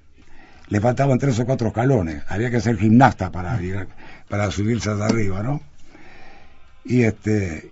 le 0.67 0.81
faltaban 0.81 1.19
tres 1.19 1.39
o 1.39 1.45
cuatro 1.45 1.67
escalones. 1.67 2.23
Había 2.27 2.49
que 2.49 2.59
ser 2.59 2.77
gimnasta 2.77 3.31
para, 3.31 3.59
para 4.27 4.49
subirse 4.51 4.89
hasta 4.89 5.05
arriba, 5.05 5.43
¿no? 5.43 5.61
Y 6.83 7.03
este, 7.03 7.71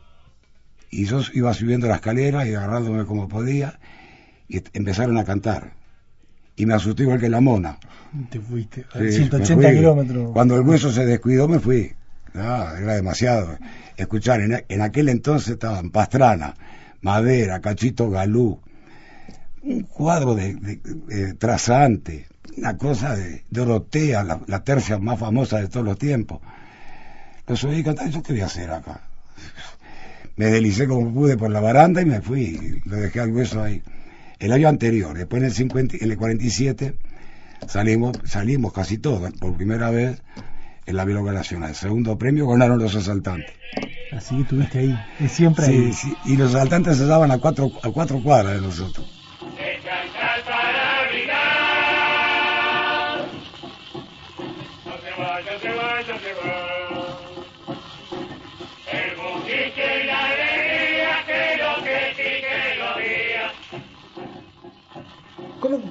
y 0.89 1.05
yo 1.05 1.21
iba 1.33 1.53
subiendo 1.53 1.87
la 1.87 1.95
escalera 1.95 2.47
y 2.47 2.53
agarrándome 2.53 3.05
como 3.05 3.27
podía 3.27 3.79
y 4.47 4.61
empezaron 4.73 5.17
a 5.17 5.23
cantar. 5.23 5.73
Y 6.55 6.65
me 6.65 6.73
asusté 6.73 7.03
igual 7.03 7.19
que 7.19 7.29
la 7.29 7.39
mona. 7.41 7.77
Te 8.29 8.39
fuiste 8.39 8.85
a 8.93 8.97
Sí, 8.97 9.03
me 9.03 9.11
180 9.11 9.67
fui. 9.67 9.77
kilómetros. 9.77 10.33
cuando 10.33 10.55
el 10.57 10.61
hueso 10.67 10.91
se 10.91 11.05
descuidó 11.05 11.47
me 11.47 11.59
fui. 11.59 11.93
Ah, 12.35 12.73
era 12.79 12.95
demasiado. 12.95 13.57
Escuchar 13.97 14.41
en, 14.41 14.63
en 14.67 14.81
aquel 14.81 15.09
entonces 15.09 15.49
estaban 15.53 15.89
Pastrana 15.89 16.55
Madera 17.01 17.59
Cachito 17.61 18.09
Galú 18.09 18.59
un 19.61 19.81
cuadro 19.83 20.35
de, 20.35 20.55
de- 20.55 20.79
de 21.07 21.33
Trasante 21.33 22.27
una 22.57 22.77
cosa 22.77 23.15
de 23.15 23.43
Dorotea 23.49 24.23
la, 24.23 24.41
la 24.47 24.63
tercia 24.63 24.97
más 24.99 25.19
famosa 25.19 25.57
de 25.59 25.67
todos 25.69 25.85
los 25.85 25.97
tiempos. 25.97 26.39
Los 27.47 27.63
oí 27.63 27.83
cantar 27.83 28.09
yo 28.09 28.21
qué 28.23 28.33
voy 28.33 28.41
a 28.41 28.45
hacer 28.47 28.69
acá 28.71 29.08
me 30.39 30.45
deslicé 30.45 30.87
como 30.87 31.13
pude 31.13 31.35
por 31.35 31.51
la 31.51 31.59
baranda 31.59 32.01
y 32.01 32.05
me 32.05 32.21
fui, 32.21 32.81
lo 32.85 32.95
dejé 32.95 33.19
al 33.19 33.31
hueso 33.33 33.61
ahí. 33.61 33.83
El 34.39 34.53
año 34.53 34.69
anterior, 34.69 35.17
después 35.17 35.41
en 35.41 35.47
el, 35.47 35.53
50, 35.53 35.97
en 35.99 36.11
el 36.11 36.17
47, 36.17 36.95
salimos, 37.67 38.17
salimos 38.23 38.71
casi 38.71 38.97
todos, 38.99 39.33
por 39.33 39.57
primera 39.57 39.89
vez 39.91 40.21
en 40.85 40.95
la 40.95 41.03
Biloga 41.03 41.33
Nacional. 41.33 41.75
Segundo 41.75 42.17
premio 42.17 42.47
ganaron 42.47 42.79
los 42.79 42.95
asaltantes. 42.95 43.51
Así 44.13 44.35
que 44.35 44.41
estuviste 44.43 44.79
ahí. 44.79 44.97
Es 45.19 45.33
siempre 45.33 45.65
Sí, 45.65 45.71
ahí. 45.73 45.91
sí, 45.91 46.13
y 46.27 46.37
los 46.37 46.55
asaltantes 46.55 46.95
se 46.95 47.05
daban 47.05 47.31
a 47.31 47.37
cuatro, 47.39 47.69
a 47.83 47.91
cuatro 47.91 48.23
cuadras 48.23 48.55
de 48.55 48.61
nosotros. 48.61 49.18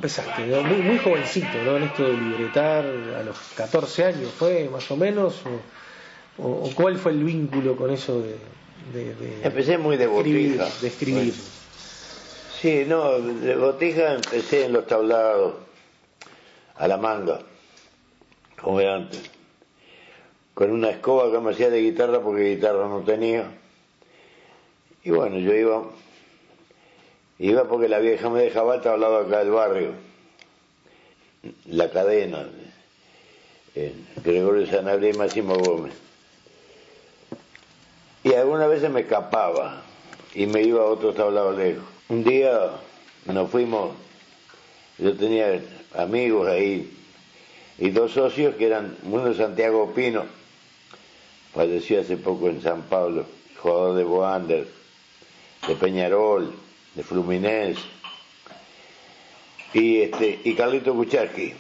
Empezaste? 0.09 0.47
no? 0.47 0.63
Muy, 0.63 0.83
muy 0.83 0.99
jovencito, 0.99 1.63
¿no? 1.63 1.77
En 1.77 1.85
esto 1.85 2.09
de 2.09 2.15
libretar, 2.17 2.87
a 2.87 3.23
los 3.23 3.37
14 3.55 4.05
años 4.05 4.33
fue, 4.39 4.69
más 4.71 4.91
o 4.91 4.97
menos, 4.97 5.35
o, 6.39 6.71
cuál 6.75 6.97
fue 6.97 7.13
el 7.13 7.25
vínculo 7.25 7.77
con 7.77 7.91
eso 7.91 8.21
de, 8.23 8.37
de- 8.93 9.15
de 9.15 9.45
Empecé 9.45 9.77
muy 9.79 9.97
de 9.97 10.05
escribir, 10.05 10.57
botija. 10.59 10.81
de 10.81 10.89
escribir? 10.89 11.35
Sí, 12.61 12.85
no, 12.89 13.19
de 13.21 13.57
botija 13.57 14.15
empecé 14.15 14.65
en 14.65 14.73
los 14.73 14.87
tablados, 14.87 15.55
a 16.77 16.89
la 16.89 16.97
manga, 16.97 17.41
como 18.61 18.81
era 18.81 18.95
antes. 18.97 19.21
Con 20.55 20.73
una 20.73 20.91
escoba 20.91 21.31
que 21.31 21.39
me 21.39 21.53
hacía 21.53 21.71
de 21.71 21.81
guitarra 21.81 22.21
porque 22.21 22.55
guitarra 22.55 22.89
no 22.89 23.01
tenía. 23.01 23.45
Y 25.05 25.11
bueno, 25.11 25.39
yo 25.39 25.55
iba, 25.55 25.83
iba 27.39 27.65
porque 27.65 27.89
la 27.89 27.99
vieja 27.99 28.29
me 28.29 28.43
dejaba 28.43 28.77
el 28.77 28.83
tablado 28.83 29.19
acá 29.19 29.39
del 29.39 29.51
barrio. 29.51 29.93
La 31.67 31.91
cadena, 31.91 32.49
en 33.75 34.07
Gregorio 34.25 34.67
Sanabria 34.67 35.11
y 35.11 35.17
Máximo 35.17 35.55
Gómez. 35.57 35.95
Y 38.25 38.35
algunas 38.35 38.69
veces 38.69 38.91
me 38.91 39.01
escapaba 39.01 39.83
y 40.35 40.47
me 40.47 40.63
iba 40.63 40.83
a 40.83 40.87
otro 40.87 41.15
tablado 41.15 41.53
lejos. 41.53 41.85
Un 42.09 42.25
día 42.25 42.73
nos 43.27 43.51
fuimos, 43.51 43.93
yo 44.99 45.17
tenía 45.17 45.61
amigos 45.95 46.49
ahí 46.49 46.93
y 47.79 47.91
dos 47.91 48.13
socios 48.13 48.57
que 48.57 48.67
eran 48.67 48.97
uno 49.05 49.33
Santiago 49.35 49.93
Pino, 49.95 50.25
falleció 51.55 52.01
hace 52.01 52.17
poco 52.17 52.49
en 52.49 52.61
San 52.61 52.83
Pablo, 52.83 53.25
jugador 53.63 53.97
de 53.97 54.05
Boander, 54.05 54.67
de 55.67 55.75
Peñarol, 55.77 56.53
de 56.99 57.05
Fluminense, 57.05 57.81
y 59.73 60.01
este 60.01 60.41
y 60.43 60.55
Carlito 60.55 60.95
Kucharski. 60.95 61.55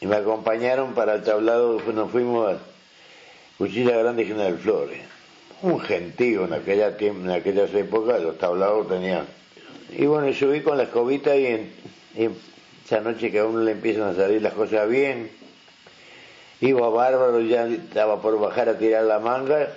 y 0.00 0.06
me 0.06 0.16
acompañaron 0.16 0.94
para 0.94 1.16
el 1.16 1.22
tablado, 1.22 1.82
nos 1.92 2.10
fuimos 2.10 2.54
a 2.54 2.58
Cuchilla 3.58 3.98
Grande 3.98 4.24
General 4.24 4.56
Flores. 4.56 5.00
Un 5.60 5.80
gentío 5.80 6.46
en, 6.46 6.54
aquella 6.54 6.96
en 6.98 7.30
aquellas 7.30 7.74
épocas, 7.74 8.22
los 8.22 8.38
tablados 8.38 8.88
tenían. 8.88 9.26
Y 9.98 10.06
bueno, 10.06 10.32
subí 10.32 10.62
con 10.62 10.78
la 10.78 10.84
escobita 10.84 11.36
y, 11.36 11.44
en, 11.44 12.34
esa 12.86 13.00
noche 13.00 13.30
que 13.30 13.40
a 13.40 13.44
uno 13.44 13.60
le 13.60 13.72
empiezan 13.72 14.08
a 14.08 14.14
salir 14.14 14.40
las 14.40 14.54
cosas 14.54 14.88
bien, 14.88 15.30
iba 16.62 16.88
bárbaro, 16.88 17.38
ya 17.42 17.66
estaba 17.66 18.22
por 18.22 18.40
bajar 18.40 18.70
a 18.70 18.78
tirar 18.78 19.04
la 19.04 19.18
manga 19.18 19.68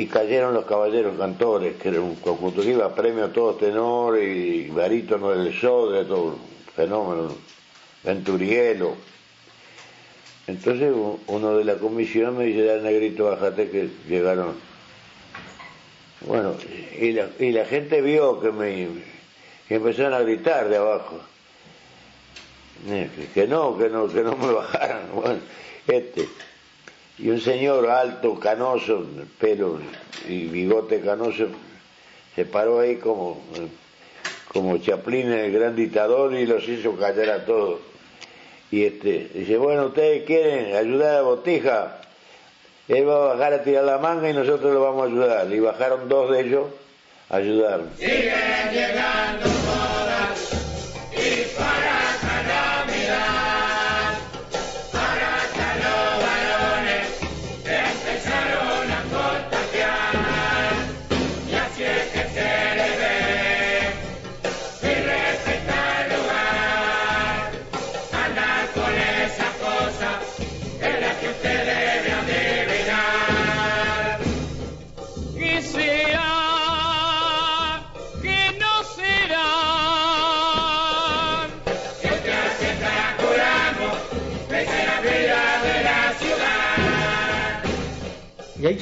y 0.00 0.06
cayeron 0.06 0.54
los 0.54 0.64
caballeros 0.64 1.18
cantores, 1.18 1.76
que 1.76 1.90
era 1.90 2.00
un 2.00 2.14
conjunto 2.14 2.62
que 2.62 2.70
iba 2.70 2.86
a 2.86 2.94
premio 2.94 3.28
tenores 3.28 4.34
y 4.34 4.68
barítono 4.70 5.30
del 5.32 5.52
show, 5.52 5.90
de 5.90 6.06
todo 6.06 6.36
fenómeno, 6.74 7.34
Venturielo. 8.02 8.94
Entonces 10.46 10.90
uno 11.26 11.58
de 11.58 11.64
la 11.64 11.74
comisión 11.74 12.38
me 12.38 12.46
dice, 12.46 12.64
dale 12.64 12.82
negrito, 12.82 13.26
bájate 13.26 13.68
que 13.68 13.90
llegaron. 14.08 14.54
Bueno, 16.22 16.54
y 16.98 17.12
la, 17.12 17.28
y 17.38 17.52
la 17.52 17.66
gente 17.66 18.00
vio 18.00 18.40
que 18.40 18.52
me 18.52 18.88
que 19.68 19.74
empezaron 19.74 20.14
a 20.14 20.20
gritar 20.20 20.70
de 20.70 20.78
abajo. 20.78 21.20
Que 23.34 23.46
no, 23.46 23.76
que 23.76 23.90
no, 23.90 24.08
que 24.08 24.22
no 24.22 24.34
me 24.34 24.50
bajaran. 24.50 25.10
Bueno, 25.14 25.40
este. 25.86 26.26
Y 27.22 27.28
un 27.28 27.40
señor 27.40 27.88
alto, 27.90 28.38
canoso, 28.40 29.04
pelo 29.38 29.78
y 30.26 30.46
bigote 30.46 31.00
canoso, 31.00 31.48
se 32.34 32.46
paró 32.46 32.80
ahí 32.80 32.96
como, 32.96 33.42
como 34.48 34.78
Chaplin, 34.78 35.30
el 35.30 35.52
gran 35.52 35.76
dictador, 35.76 36.32
y 36.32 36.46
los 36.46 36.66
hizo 36.66 36.96
callar 36.96 37.28
a 37.30 37.44
todos. 37.44 37.80
Y 38.70 38.84
este, 38.84 39.30
dice, 39.34 39.58
bueno, 39.58 39.86
ustedes 39.86 40.24
quieren 40.24 40.74
ayudar 40.74 41.16
a 41.16 41.22
Botija, 41.22 42.00
él 42.88 43.06
va 43.06 43.16
a 43.16 43.34
bajar 43.34 43.52
a 43.52 43.62
tirar 43.62 43.84
la 43.84 43.98
manga 43.98 44.30
y 44.30 44.32
nosotros 44.32 44.72
lo 44.72 44.80
vamos 44.80 45.02
a 45.02 45.06
ayudar. 45.06 45.52
Y 45.52 45.60
bajaron 45.60 46.08
dos 46.08 46.30
de 46.30 46.40
ellos 46.40 46.66
a 47.28 47.36
ayudarme. 47.36 47.90
que 47.98 48.30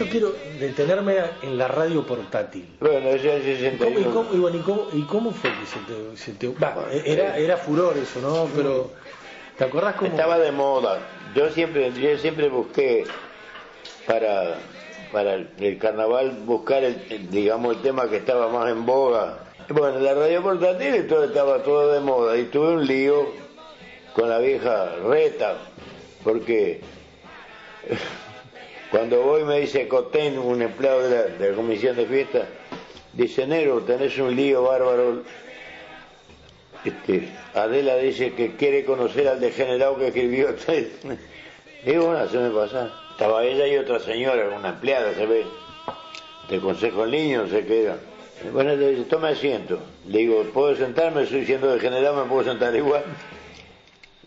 yo 0.08 0.10
quiero 0.10 0.34
detenerme 0.58 1.16
en 1.42 1.58
la 1.58 1.68
radio 1.68 2.04
portátil. 2.06 2.68
Bueno, 2.80 3.10
el 3.10 3.20
¿Cómo, 3.20 3.36
y, 3.38 3.42
61. 3.42 4.10
cómo, 4.12 4.34
y 4.34 4.38
bueno, 4.38 4.56
¿y 4.56 4.60
cómo, 4.60 4.86
y 4.92 5.02
cómo 5.02 5.30
fue 5.32 5.50
que 5.50 5.66
se 5.66 5.78
te... 5.80 6.16
se 6.16 6.32
te- 6.32 7.12
era, 7.12 7.36
era 7.36 7.56
furor 7.56 7.96
eso, 7.96 8.20
¿no? 8.20 8.48
Pero, 8.54 8.90
¿te 9.56 9.64
acordás 9.64 9.94
cómo...? 9.96 10.10
Estaba 10.10 10.38
de 10.38 10.52
moda. 10.52 10.98
Yo 11.34 11.50
siempre, 11.50 11.92
yo 11.92 12.16
siempre 12.18 12.48
busqué 12.48 13.04
para, 14.06 14.58
para 15.12 15.34
el, 15.34 15.78
carnaval 15.78 16.30
buscar 16.44 16.82
el, 16.84 17.30
digamos 17.30 17.76
el 17.76 17.82
tema 17.82 18.08
que 18.08 18.16
estaba 18.16 18.48
más 18.48 18.70
en 18.70 18.86
boga. 18.86 19.38
Bueno, 19.68 19.98
la 20.00 20.14
radio 20.14 20.42
portátil 20.42 21.06
todo 21.06 21.24
estaba 21.24 21.62
todo 21.62 21.92
de 21.92 22.00
moda 22.00 22.36
y 22.38 22.44
tuve 22.44 22.68
un 22.74 22.86
lío 22.86 23.26
con 24.14 24.30
la 24.30 24.38
vieja 24.38 24.96
reta 25.06 25.58
porque 26.24 26.80
cuando 28.90 29.22
voy 29.22 29.44
me 29.44 29.60
dice 29.60 29.86
Cotén, 29.88 30.38
un 30.38 30.62
empleado 30.62 31.02
de 31.02 31.10
la, 31.10 31.22
de 31.22 31.50
la 31.50 31.56
comisión 31.56 31.96
de 31.96 32.06
fiesta, 32.06 32.46
dice 33.12 33.46
Negro, 33.46 33.80
tenés 33.82 34.16
un 34.18 34.34
lío 34.34 34.62
bárbaro 34.62 35.22
este, 36.84 37.28
Adela 37.54 37.96
dice 37.96 38.32
que 38.34 38.54
quiere 38.54 38.84
conocer 38.84 39.28
al 39.28 39.40
degenerado 39.40 39.96
que 39.98 40.08
escribió. 40.08 40.48
Digo, 41.84 42.06
bueno, 42.06 42.28
se 42.28 42.38
me 42.38 42.50
pasa. 42.50 42.92
Estaba 43.10 43.44
ella 43.44 43.66
y 43.66 43.76
otra 43.76 43.98
señora, 43.98 44.48
una 44.56 44.70
empleada, 44.70 45.12
se 45.12 45.26
ve, 45.26 45.44
de 46.48 46.60
Consejo 46.60 47.02
del 47.02 47.10
Niño, 47.10 47.46
qué 47.50 47.82
era. 47.82 47.96
Bueno, 48.52 48.76
le 48.76 48.90
dice, 48.90 49.02
tome 49.04 49.30
asiento. 49.30 49.80
Digo, 50.04 50.44
¿puedo 50.54 50.76
sentarme? 50.76 51.22
Estoy 51.22 51.44
siendo 51.44 51.72
degenerado, 51.72 52.22
¿me 52.22 52.30
puedo 52.30 52.44
sentar 52.44 52.74
igual? 52.76 53.02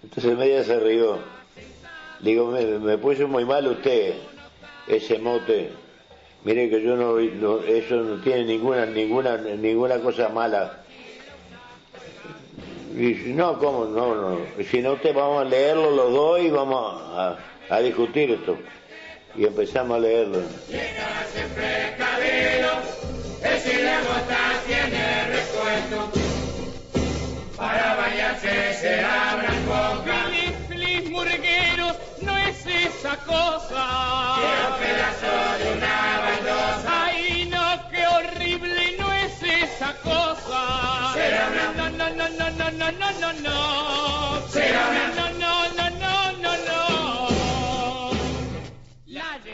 Entonces 0.03 0.37
media 0.37 0.63
se 0.65 0.77
rió. 0.79 1.19
Digo, 2.19 2.47
me, 2.47 2.65
me 2.65 2.97
puso 2.97 3.29
muy 3.29 3.45
mal 3.45 3.65
usted, 3.67 4.15
ese 4.87 5.19
mote. 5.19 5.71
Mire 6.43 6.69
que 6.69 6.81
yo 6.81 6.95
no, 6.95 7.19
eso 7.59 7.95
no 7.95 8.21
tiene 8.21 8.45
ninguna, 8.45 8.85
ninguna, 8.85 9.37
ninguna 9.37 9.99
cosa 9.99 10.29
mala. 10.29 10.81
Y 12.95 13.13
no, 13.33 13.57
¿cómo? 13.59 13.85
No, 13.85 14.15
no. 14.15 14.39
Si 14.69 14.81
no, 14.81 14.93
usted 14.93 15.13
vamos 15.13 15.45
a 15.45 15.49
leerlo 15.49 15.91
los 15.91 16.11
dos 16.11 16.41
y 16.41 16.49
vamos 16.49 17.37
a, 17.69 17.79
discutir 17.79 18.31
esto. 18.31 18.57
Y 19.35 19.45
empezamos 19.45 19.97
a 19.97 19.99
leerlo. 19.99 20.39
precavido, 21.55 22.71
el 23.43 23.59
si 23.59 23.81
la 23.81 23.99
gota 24.01 24.61
tiene 24.67 25.27
recuerdo. 25.27 26.11
Para 27.55 27.95
bañarse 27.95 28.73
se 28.73 28.99
abran 28.99 29.50
esa 33.01 33.17
cosa. 33.25 33.83
Era 34.37 34.69
un 34.69 34.77
pedazo 34.79 35.33
de 35.57 35.65
una. 35.73 35.93
Ay, 36.87 37.49
no, 37.49 37.89
qué 37.89 38.05
horrible 38.05 38.95
no 38.99 39.11
es 39.11 39.41
esa 39.41 39.95
cosa. 40.01 41.11
Será 41.15 41.49
una... 41.51 41.89
No, 41.89 41.89
no, 41.89 42.09
no, 42.11 42.29
no, 42.29 42.71
no, 42.71 42.91
no, 42.91 43.11
no, 43.19 43.33
no. 43.41 44.47
Será 44.49 44.89
una... 44.89 45.07
No, 45.15 45.29
no, 45.39 45.69
no, 45.73 45.89
no, 45.89 46.31
no, 46.37 46.51
no. 46.67 48.11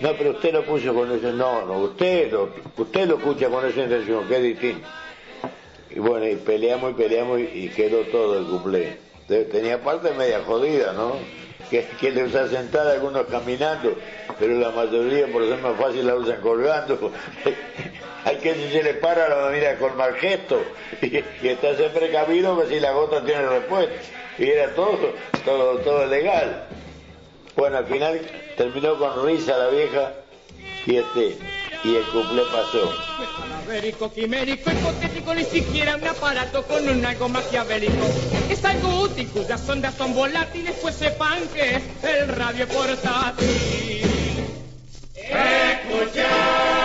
No, 0.02 0.14
pero 0.18 0.32
usted 0.32 0.54
lo 0.54 0.66
puso 0.66 0.94
con 0.94 1.10
ese... 1.14 1.32
No, 1.32 1.66
no, 1.66 1.78
usted 1.80 2.30
lo, 2.30 2.50
usted 2.76 3.08
lo 3.08 3.18
escucha 3.18 3.48
con 3.48 3.66
esa 3.66 3.82
intención, 3.82 4.28
que 4.28 4.36
es 4.36 4.44
distinto. 4.44 4.88
Y 5.90 6.00
bueno, 6.00 6.28
y 6.28 6.36
peleamos 6.36 6.92
y 6.92 6.94
peleamos 6.96 7.40
y, 7.40 7.70
quedó 7.70 8.02
todo 8.12 8.40
el 8.40 8.46
cumpleaños. 8.46 8.98
Tenía 9.28 9.82
parte 9.82 10.12
media 10.12 10.44
jodida, 10.46 10.92
¿no? 10.92 11.16
Que, 11.70 11.86
que 12.00 12.12
le 12.12 12.24
usa 12.24 12.48
sentada, 12.48 12.94
algunos 12.94 13.26
caminando, 13.28 13.94
pero 14.40 14.54
la 14.54 14.72
mayoría, 14.72 15.28
por 15.28 15.46
ser 15.46 15.60
más 15.60 15.78
fácil, 15.78 16.08
la 16.08 16.16
usan 16.16 16.40
colgando. 16.40 17.12
Hay 18.26 18.38
que 18.38 18.56
si 18.56 18.70
se 18.72 18.84
le 18.84 18.94
para 18.96 19.30
la 19.30 19.50
mira 19.50 19.78
con 19.78 19.96
mal 19.96 20.16
gesto 20.16 20.62
y, 21.02 21.18
y 21.18 21.48
está 21.48 21.76
siempre 21.76 22.08
precavido 22.08 22.60
que 22.62 22.68
si 22.68 22.80
la 22.80 22.92
gota 22.92 23.24
tiene 23.24 23.48
respuesta. 23.48 23.94
Y 24.38 24.50
era 24.50 24.74
todo, 24.76 25.14
todo, 25.44 25.78
todo 25.80 26.06
legal. 26.06 26.68
Bueno, 27.56 27.78
al 27.78 27.86
final 27.86 28.22
terminó 28.56 28.98
con 28.98 29.26
risa 29.26 29.58
la 29.58 29.70
vieja 29.70 30.14
y 30.86 30.98
este 30.98 31.38
y 31.84 31.96
el 31.96 32.04
cuplé 32.06 32.44
pasó. 32.52 32.94
Malavérico, 33.40 34.12
quimérico, 34.12 34.72
hipotético, 34.72 35.34
ni 35.34 35.44
siquiera 35.44 35.96
un 35.96 36.08
aparato 36.08 36.64
con 36.64 36.88
un 36.88 37.06
algo 37.06 37.30
maquiavélico. 37.30 38.06
Es 38.50 38.64
algo 38.66 39.02
útil 39.02 39.28
cuyas 39.30 39.68
ondas 39.70 39.96
son 39.96 40.14
volátiles, 40.14 40.76
pues 40.82 40.96
sepan 40.96 41.48
que 41.54 41.76
es 41.76 41.84
el 42.04 42.30
radio 42.30 42.68
portátil. 42.68 43.48
Escucha, 45.16 46.77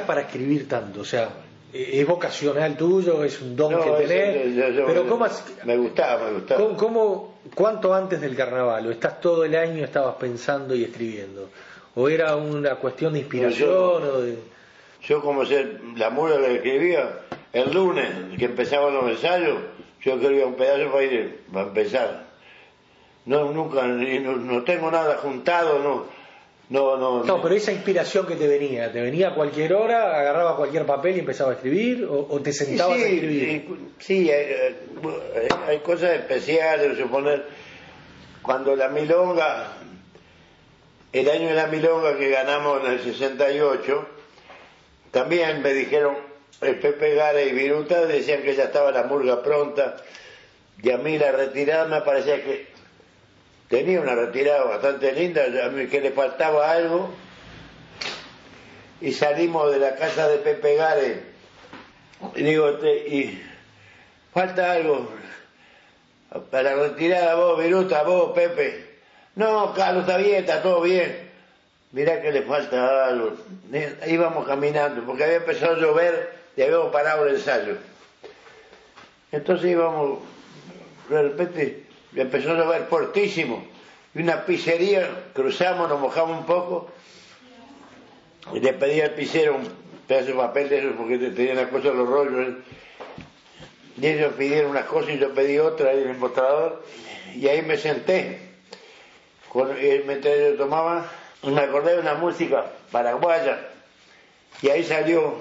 ¿cómo 0.00 0.02
hacías 0.02 0.04
para 0.04 0.20
escribir 0.22 0.68
tanto? 0.68 1.00
O 1.00 1.04
sea, 1.04 1.28
¿Es 1.72 2.04
vocacional 2.04 2.76
tuyo? 2.76 3.22
¿Es 3.22 3.40
un 3.40 3.54
don 3.54 3.70
No, 3.72 3.84
que 3.84 4.04
tenés? 4.04 4.56
yo- 4.56 4.68
yo- 4.70 4.86
Pero 4.86 5.06
¿cómo, 5.06 5.24
has- 5.24 5.44
Me 5.64 5.76
gustaba, 5.76 6.26
me 6.26 6.32
gustaba. 6.32 6.60
cómo- 6.64 6.76
cómo- 6.76 7.34
cuánto 7.54 7.94
antes 7.94 8.20
del 8.20 8.34
carnaval? 8.34 8.84
¿O 8.88 8.90
estás 8.90 9.20
todo 9.20 9.44
el 9.44 9.54
año 9.54 9.84
estabas 9.84 10.16
pensando 10.16 10.74
y 10.74 10.82
escribiendo? 10.82 11.48
¿O 11.94 12.08
era 12.08 12.34
una 12.34 12.74
cuestión 12.74 13.12
de 13.12 13.20
inspiración? 13.20 13.70
No, 13.70 13.82
o 13.92 14.20
de... 14.22 14.36
Yo 15.02 15.20
como 15.22 15.46
sé, 15.46 15.64
la 15.96 16.10
mura 16.10 16.38
que 16.38 16.56
escribía, 16.56 17.20
el 17.52 17.72
lunes 17.72 18.08
que 18.36 18.46
empezaban 18.46 18.92
los 18.92 19.08
ensayos, 19.08 19.58
yo 20.02 20.14
escribía 20.14 20.46
un 20.46 20.54
pedazo 20.54 20.90
para 20.90 21.04
ir, 21.04 21.40
para 21.52 21.66
empezar. 21.68 22.24
No, 23.26 23.52
nunca, 23.52 23.86
y 23.86 24.18
no, 24.18 24.34
no 24.36 24.64
tengo 24.64 24.90
nada 24.90 25.18
juntado, 25.18 25.78
no, 25.78 26.06
no, 26.70 26.96
no. 26.96 27.24
No, 27.24 27.42
pero 27.42 27.54
esa 27.54 27.72
inspiración 27.72 28.26
que 28.26 28.36
te 28.36 28.46
venía, 28.46 28.90
¿te 28.92 29.00
venía 29.02 29.28
a 29.28 29.34
cualquier 29.34 29.74
hora, 29.74 30.18
agarraba 30.18 30.56
cualquier 30.56 30.86
papel 30.86 31.16
y 31.16 31.18
empezaba 31.20 31.50
a 31.50 31.54
escribir? 31.54 32.04
¿O, 32.04 32.28
o 32.30 32.40
te 32.40 32.52
Sí, 32.52 32.64
sentabas 32.64 32.96
a 32.98 33.04
sí, 33.04 33.14
escribir? 33.14 33.42
y- 33.48 33.92
sí, 34.02 34.30
hay, 34.30 34.44
eh, 34.48 34.76
hay 35.66 35.78
cosas 35.80 36.12
especiales, 36.12 36.96
suponer, 36.96 37.44
cuando 38.42 38.74
la 38.76 38.88
milonga, 38.88 39.72
el 41.12 41.28
año 41.28 41.48
de 41.48 41.54
la 41.54 41.66
milonga 41.66 42.16
que 42.16 42.30
ganamos 42.30 42.84
en 42.84 42.92
el 42.92 43.00
68, 43.02 44.06
también 45.10 45.60
me 45.62 45.72
dijeron, 45.74 46.16
el 46.60 46.78
Pepe 46.78 47.14
Gara 47.16 47.42
y 47.42 47.52
Viruta 47.52 48.06
decían 48.06 48.42
que 48.42 48.54
ya 48.54 48.64
estaba 48.64 48.92
la 48.92 49.02
murga 49.02 49.42
pronta, 49.42 49.96
y 50.82 50.90
a 50.90 50.98
mí 50.98 51.18
la 51.18 51.32
retirada 51.32 51.86
me 51.86 52.00
parecía 52.02 52.36
que 52.44 52.68
tenía 53.70 54.00
una 54.00 54.16
retirada 54.16 54.64
bastante 54.64 55.12
linda, 55.12 55.44
que 55.88 56.00
le 56.00 56.10
faltaba 56.10 56.70
algo, 56.72 57.08
y 59.00 59.12
salimos 59.12 59.72
de 59.72 59.78
la 59.78 59.94
casa 59.94 60.28
de 60.28 60.38
Pepe 60.38 60.74
Gare, 60.74 61.22
y 62.34 62.42
digo, 62.42 62.72
te- 62.74 63.38
falta 64.34 64.72
algo, 64.72 65.08
para 66.50 66.74
la 66.74 66.82
retirada 66.88 67.36
vos, 67.36 67.62
Viruta, 67.62 68.02
vos, 68.02 68.32
Pepe, 68.32 68.90
no, 69.36 69.72
Carlos, 69.72 70.02
está 70.02 70.16
bien, 70.18 70.34
está 70.40 70.62
todo 70.62 70.80
bien, 70.82 71.30
mirá 71.92 72.20
que 72.20 72.32
le 72.32 72.42
falta 72.42 73.06
algo, 73.06 73.36
íbamos 74.08 74.46
caminando, 74.48 75.02
porque 75.06 75.22
había 75.24 75.36
empezado 75.36 75.76
a 75.76 75.78
llover 75.78 76.32
y 76.56 76.62
habíamos 76.62 76.92
parado 76.92 77.24
el 77.24 77.36
ensayo, 77.36 77.76
entonces 79.30 79.70
íbamos, 79.70 80.18
de 81.08 81.22
repente 81.22 81.84
empezó 82.16 82.52
a 82.52 82.54
llover 82.54 82.86
fuertísimo. 82.86 83.64
Y 84.14 84.22
una 84.22 84.44
pizzería, 84.44 85.08
cruzamos, 85.34 85.88
nos 85.88 86.00
mojamos 86.00 86.38
un 86.38 86.46
poco. 86.46 86.90
Y 88.52 88.60
le 88.60 88.72
pedí 88.72 89.00
al 89.00 89.12
pizzero 89.12 89.56
un 89.56 89.68
pedazo 90.06 90.26
de 90.28 90.34
papel 90.34 90.68
de 90.68 90.78
eso 90.78 90.88
porque 90.96 91.18
tenía 91.18 91.54
las 91.54 91.68
cosas, 91.68 91.94
los 91.94 92.08
rollos. 92.08 92.48
¿eh? 92.48 92.54
Y 94.00 94.06
ellos 94.06 94.32
pidieron 94.34 94.72
unas 94.72 94.86
cosas 94.86 95.10
y 95.10 95.18
yo 95.18 95.32
pedí 95.34 95.58
otra 95.58 95.92
en 95.92 96.08
el 96.08 96.16
mostrador. 96.16 96.82
Y 97.34 97.46
ahí 97.46 97.62
me 97.62 97.76
senté. 97.76 98.40
Con, 99.48 99.70
y 99.70 100.02
mientras 100.06 100.36
yo 100.36 100.56
tomaba, 100.56 101.10
me 101.42 101.60
acordé 101.60 101.94
de 101.94 102.00
una 102.00 102.14
música 102.14 102.66
paraguaya. 102.90 103.68
Y 104.62 104.68
ahí 104.68 104.84
salió, 104.84 105.34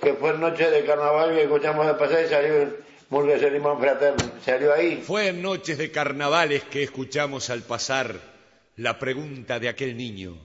que 0.00 0.14
fue 0.14 0.32
noche 0.34 0.70
de 0.70 0.84
carnaval 0.84 1.34
que 1.34 1.42
escuchamos 1.42 1.86
de 1.86 1.94
pasar 1.94 2.24
y 2.24 2.28
salió 2.28 2.81
Murgas 3.12 3.42
de 3.42 3.50
Limón 3.50 3.78
Fraterno. 3.78 4.24
Salió 4.42 4.72
ahí. 4.72 5.02
Fue 5.06 5.28
en 5.28 5.42
noches 5.42 5.76
de 5.76 5.90
carnavales 5.90 6.62
que 6.62 6.82
escuchamos 6.82 7.50
al 7.50 7.60
pasar 7.60 8.18
la 8.76 8.98
pregunta 8.98 9.60
de 9.60 9.68
aquel 9.68 9.98
niño. 9.98 10.38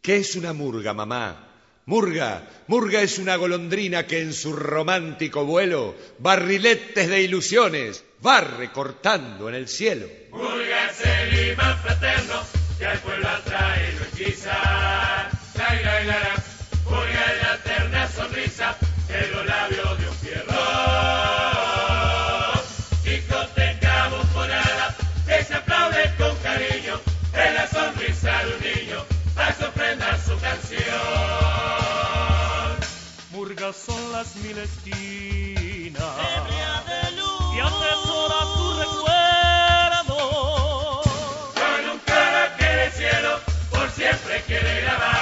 ¿Qué 0.00 0.16
es 0.16 0.34
una 0.34 0.54
murga, 0.54 0.94
mamá? 0.94 1.50
Murga, 1.84 2.48
murga 2.66 3.02
es 3.02 3.18
una 3.18 3.36
golondrina 3.36 4.06
que 4.06 4.22
en 4.22 4.32
su 4.32 4.54
romántico 4.54 5.44
vuelo, 5.44 5.94
barriletes 6.18 7.10
de 7.10 7.20
ilusiones, 7.20 8.02
va 8.26 8.40
recortando 8.40 9.50
en 9.50 9.56
el 9.56 9.68
cielo. 9.68 10.06
Murga 10.30 10.90
es 10.90 11.04
el 11.04 11.52
imán 11.52 11.76
fraterno 11.76 12.40
que 12.78 12.86
al 12.86 12.98
pueblo 13.00 13.28
atrae 13.28 13.63
mil 34.44 34.58
esquinas 34.58 36.02
y 37.54 37.60
atesora 37.60 38.40
tu 38.54 38.64
recuerdo. 38.80 40.18
Con 41.54 41.90
un 41.92 41.98
cara 42.04 42.54
que 42.58 42.64
del 42.66 42.90
cielo 42.92 43.30
por 43.70 43.88
siempre 43.90 44.42
quiere 44.46 44.80
grabar. 44.82 45.14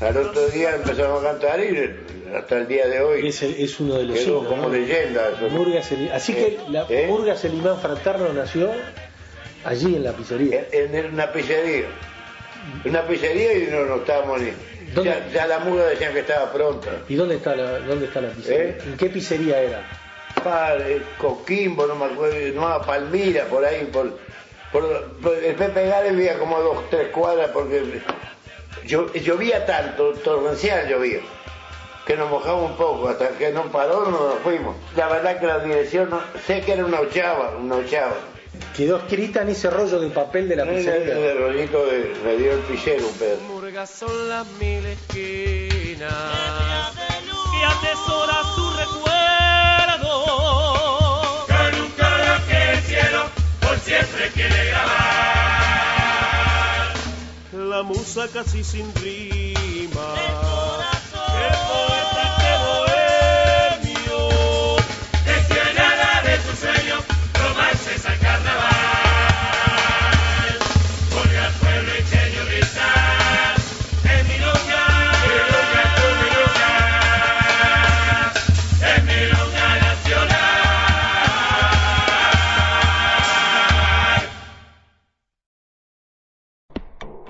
Al 0.00 0.16
otro 0.16 0.46
día 0.48 0.74
empezamos 0.76 1.24
a 1.24 1.28
cantar 1.32 1.60
y 1.60 2.34
hasta 2.36 2.58
el 2.58 2.68
día 2.68 2.86
de 2.86 3.00
hoy 3.00 3.26
Es, 3.28 3.42
el- 3.42 3.56
es 3.56 3.80
uno 3.80 3.94
de 3.94 4.04
los 4.04 4.16
quedó 4.18 4.36
himnos, 4.38 4.46
como 4.48 4.62
¿no? 4.62 4.68
leyenda. 4.68 5.28
eso. 5.30 5.48
Murgas 5.50 5.90
el- 5.92 6.12
Así 6.12 6.32
que 6.34 6.46
Eh, 6.46 6.58
la 6.68 6.86
¿eh? 6.88 7.06
Murgas 7.08 7.44
el 7.44 7.54
imán 7.54 7.80
fraterno 7.80 8.32
nació 8.32 8.70
allí 9.64 9.96
en 9.96 10.04
la 10.04 10.12
pizzería. 10.12 10.66
En, 10.70 10.94
en 10.94 11.14
una 11.14 11.32
pizzería. 11.32 11.86
Una 12.84 13.02
pizzería 13.06 13.52
y 13.54 13.66
no, 13.70 13.84
no 13.84 13.96
estábamos 13.96 14.40
ni. 14.40 14.52
Ya, 15.04 15.26
ya 15.28 15.46
la 15.46 15.58
murga 15.60 15.84
decían 15.86 16.12
que 16.14 16.20
estaba 16.20 16.50
pronta. 16.52 16.90
¿Y 17.08 17.14
dónde 17.14 17.36
está 17.36 17.54
la, 17.54 17.78
dónde 17.80 18.06
está 18.06 18.20
la 18.20 18.30
pizzería? 18.30 18.62
¿Eh? 18.70 18.78
¿En 18.86 18.96
qué 18.96 19.06
pizzería 19.10 19.60
era? 19.60 19.82
Padre, 20.42 21.02
Coquimbo, 21.18 21.86
no 21.86 21.94
me 21.96 22.06
acuerdo, 22.06 22.36
no, 22.54 22.80
Palmira, 22.82 23.44
por 23.46 23.64
ahí, 23.64 23.84
por, 23.92 24.16
por, 24.72 25.12
por- 25.20 25.36
el 25.36 25.54
Pepe 25.56 25.88
Gales 25.88 26.12
vivía 26.16 26.38
como 26.38 26.56
a 26.56 26.60
dos, 26.60 26.88
tres 26.90 27.08
cuadras 27.08 27.50
porque 27.52 27.82
llo- 28.86 29.12
llovía 29.12 29.66
tanto, 29.66 30.12
torrencial 30.24 30.88
llovía, 30.88 31.18
que 32.06 32.16
nos 32.16 32.30
mojamos 32.30 32.70
un 32.70 32.76
poco, 32.76 33.08
hasta 33.08 33.30
que 33.30 33.50
no 33.50 33.64
paró 33.64 34.04
no 34.04 34.10
nos 34.28 34.38
fuimos. 34.38 34.76
La 34.96 35.08
verdad 35.08 35.38
que 35.40 35.46
la 35.46 35.58
dirección, 35.58 36.08
no, 36.10 36.20
sé 36.46 36.60
que 36.62 36.72
era 36.72 36.84
una 36.84 37.00
ochava, 37.00 37.50
una 37.58 37.76
ochava. 37.76 38.14
Quedó 38.78 38.96
escrita 38.98 39.42
en 39.42 39.48
ese 39.48 39.68
rollo 39.70 39.98
de 39.98 40.08
papel 40.10 40.48
de 40.48 40.54
la 40.54 40.62
El, 40.62 40.76
pizzería. 40.76 41.14
el 41.32 41.38
rollito 41.38 41.84
de, 41.84 42.14
me 42.24 42.36
dio 42.36 42.52
el 42.52 42.60
pichero. 42.60 43.04
Murgas 43.48 43.90
son 43.90 44.28
las 44.28 44.46
mil 44.60 44.86
esquinas 44.86 46.12
y 47.58 47.64
atesora 47.64 48.36
tu 48.54 48.70
recuerdo. 48.78 50.24
Con 51.48 51.74
un 51.80 51.90
coro 51.90 52.46
que 52.48 52.72
el 52.74 52.78
cielo 52.82 53.24
por 53.60 53.76
siempre 53.80 54.30
quiere 54.32 54.66
grabar. 54.66 54.94
La 57.54 57.82
musa 57.82 58.28
casi 58.32 58.62
sin 58.62 58.94
rima. 58.94 60.14
El 60.14 61.52
poeta 61.66 61.88
que 61.88 61.97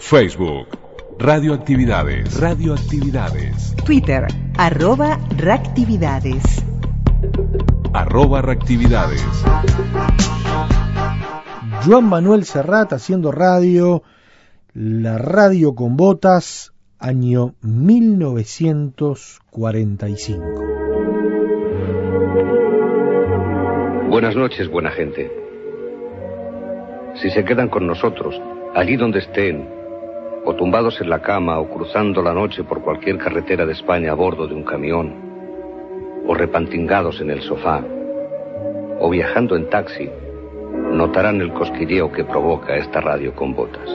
Facebook, 0.08 0.68
Radioactividades, 1.18 2.40
Radioactividades, 2.40 3.76
Twitter, 3.84 4.26
arroba 4.56 5.18
reactividades. 5.36 6.64
arroba 7.92 8.40
reactividades. 8.40 9.22
Joan 11.84 12.08
Manuel 12.08 12.46
Serrat 12.46 12.94
haciendo 12.94 13.32
radio, 13.32 14.02
la 14.72 15.18
radio 15.18 15.74
con 15.74 15.98
botas, 15.98 16.72
año 16.98 17.52
1945. 17.60 20.42
Buenas 24.08 24.34
noches, 24.34 24.70
buena 24.70 24.90
gente. 24.90 25.30
Si 27.20 27.28
se 27.28 27.44
quedan 27.44 27.68
con 27.68 27.86
nosotros, 27.86 28.40
allí 28.74 28.96
donde 28.96 29.18
estén, 29.18 29.76
o 30.48 30.54
tumbados 30.54 30.98
en 31.02 31.10
la 31.10 31.20
cama, 31.20 31.58
o 31.58 31.68
cruzando 31.68 32.22
la 32.22 32.32
noche 32.32 32.64
por 32.64 32.80
cualquier 32.80 33.18
carretera 33.18 33.66
de 33.66 33.72
España 33.72 34.12
a 34.12 34.14
bordo 34.14 34.46
de 34.46 34.54
un 34.54 34.64
camión, 34.64 35.14
o 36.26 36.32
repantingados 36.32 37.20
en 37.20 37.30
el 37.30 37.42
sofá, 37.42 37.84
o 38.98 39.10
viajando 39.10 39.56
en 39.56 39.68
taxi, 39.68 40.08
notarán 40.90 41.42
el 41.42 41.52
cosquilleo 41.52 42.10
que 42.10 42.24
provoca 42.24 42.76
esta 42.76 42.98
radio 43.02 43.34
con 43.34 43.54
botas. 43.54 43.90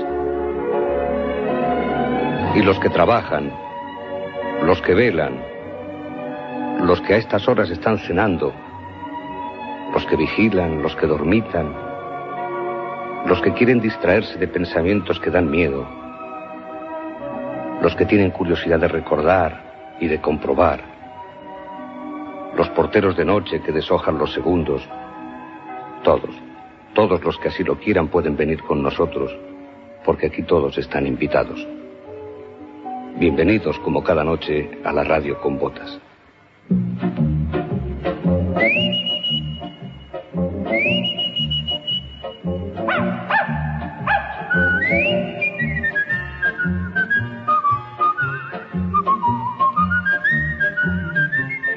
Y 2.54 2.62
los 2.62 2.78
que 2.80 2.90
trabajan, 2.90 3.52
los 4.64 4.80
que 4.84 4.94
velan, 4.94 5.34
los 6.84 7.02
que 7.02 7.16
a 7.16 7.18
estas 7.18 7.48
horas 7.48 7.72
están 7.72 7.98
cenando, 7.98 8.54
los 9.92 10.06
que 10.06 10.16
vigilan, 10.16 10.84
los 10.84 10.96
que 10.98 11.08
dormitan, 11.08 11.74
los 13.26 13.42
que 13.42 13.54
quieren 13.54 13.82
distraerse 13.82 14.38
de 14.38 14.48
pensamientos 14.48 15.20
que 15.20 15.32
dan 15.32 15.50
miedo, 15.50 16.03
los 17.84 17.98
que 17.98 18.06
tienen 18.06 18.32
curiosidad 18.32 18.80
de 18.80 18.88
recordar 18.88 19.98
y 20.00 20.08
de 20.08 20.22
comprobar, 20.22 20.80
los 22.56 22.70
porteros 22.70 23.18
de 23.18 23.26
noche 23.26 23.62
que 23.62 23.74
deshojan 23.74 24.18
los 24.18 24.32
segundos, 24.34 24.88
todos, 26.02 26.34
todos 26.94 27.22
los 27.26 27.38
que 27.40 27.50
así 27.50 27.62
lo 27.62 27.78
quieran 27.78 28.08
pueden 28.08 28.38
venir 28.38 28.64
con 28.64 28.82
nosotros, 28.82 29.38
porque 30.06 30.28
aquí 30.28 30.44
todos 30.44 30.78
están 30.78 31.06
invitados. 31.06 31.68
Bienvenidos 33.18 33.78
como 33.80 34.02
cada 34.02 34.24
noche 34.24 34.80
a 34.86 34.94
la 34.94 35.04
radio 35.04 35.38
con 35.42 35.60
botas. 35.60 36.00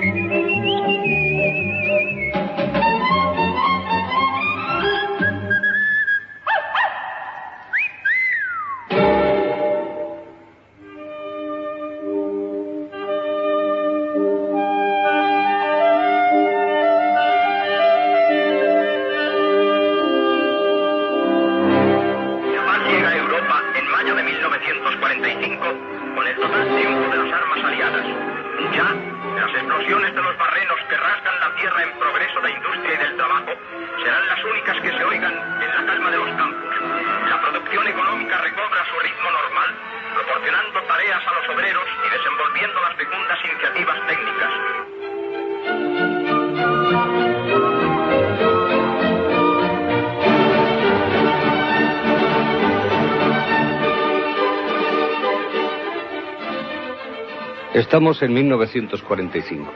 Estamos 57.91 58.23
en 58.23 58.33
1945. 58.33 59.73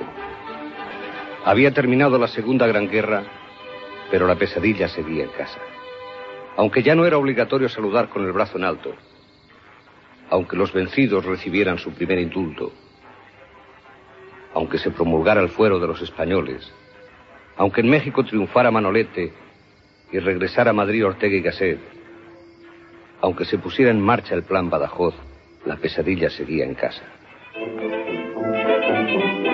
Había 1.45 1.73
terminado 1.73 2.17
la 2.17 2.29
Segunda 2.29 2.65
Gran 2.65 2.89
Guerra, 2.89 3.25
pero 4.09 4.29
la 4.29 4.37
pesadilla 4.37 4.87
seguía 4.87 5.25
en 5.25 5.31
casa. 5.31 5.59
Aunque 6.57 6.85
ya 6.85 6.95
no 6.95 7.07
era 7.07 7.19
obligatorio 7.19 7.69
saludar 7.69 8.11
con 8.11 8.25
el 8.25 8.31
brazo 8.31 8.57
en 8.57 8.63
alto, 8.63 8.95
aunque 10.31 10.55
los 10.55 10.73
vencidos 10.73 11.25
recibieran 11.25 11.79
su 11.79 11.91
primer 11.91 12.21
indulto, 12.21 12.73
aunque 14.55 14.79
se 14.79 14.93
promulgara 14.93 15.41
el 15.41 15.49
fuero 15.49 15.81
de 15.81 15.89
los 15.89 16.01
españoles, 16.01 16.73
aunque 17.57 17.81
en 17.81 17.91
México 17.91 18.23
triunfara 18.23 18.71
Manolete 18.71 19.33
y 20.13 20.21
regresara 20.21 20.71
a 20.71 20.73
Madrid 20.73 21.05
Ortega 21.05 21.35
y 21.35 21.41
Gasset, 21.41 21.81
aunque 23.23 23.45
se 23.45 23.59
pusiera 23.59 23.91
en 23.91 24.01
marcha 24.01 24.37
el 24.37 24.45
plan 24.45 24.71
Badajoz, 24.71 25.17
la 25.67 25.79
pesadilla 25.79 26.31
seguía 26.31 26.65
en 26.65 26.75
casa. 26.75 27.03
La 29.15 29.54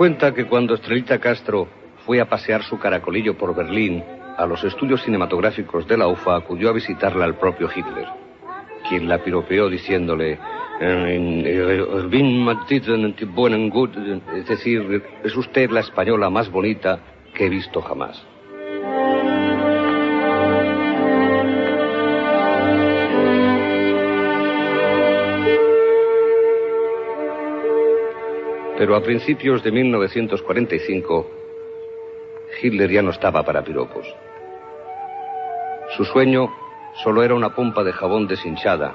cuenta 0.00 0.32
que 0.32 0.46
cuando 0.46 0.76
Estrelita 0.76 1.18
Castro 1.18 1.68
fue 2.06 2.22
a 2.22 2.24
pasear 2.24 2.62
su 2.62 2.78
caracolillo 2.78 3.36
por 3.36 3.54
Berlín, 3.54 4.02
a 4.38 4.46
los 4.46 4.64
estudios 4.64 5.02
cinematográficos 5.02 5.86
de 5.86 5.98
la 5.98 6.08
UFA 6.08 6.36
acudió 6.36 6.70
a 6.70 6.72
visitarla 6.72 7.26
el 7.26 7.34
propio 7.34 7.68
Hitler, 7.68 8.08
quien 8.88 9.06
la 9.06 9.18
piropeó 9.18 9.68
diciéndole, 9.68 10.38
eh, 10.80 12.00
es 14.32 14.48
decir, 14.48 15.02
es 15.22 15.36
usted 15.36 15.70
la 15.70 15.80
española 15.80 16.30
más 16.30 16.50
bonita 16.50 16.98
que 17.34 17.44
he 17.44 17.50
visto 17.50 17.82
jamás. 17.82 18.29
Pero 28.80 28.96
a 28.96 29.02
principios 29.02 29.62
de 29.62 29.72
1945, 29.72 31.30
Hitler 32.62 32.90
ya 32.90 33.02
no 33.02 33.10
estaba 33.10 33.42
para 33.42 33.62
piropos. 33.62 34.06
Su 35.98 36.06
sueño 36.06 36.50
solo 37.04 37.22
era 37.22 37.34
una 37.34 37.54
pompa 37.54 37.84
de 37.84 37.92
jabón 37.92 38.26
deshinchada 38.26 38.94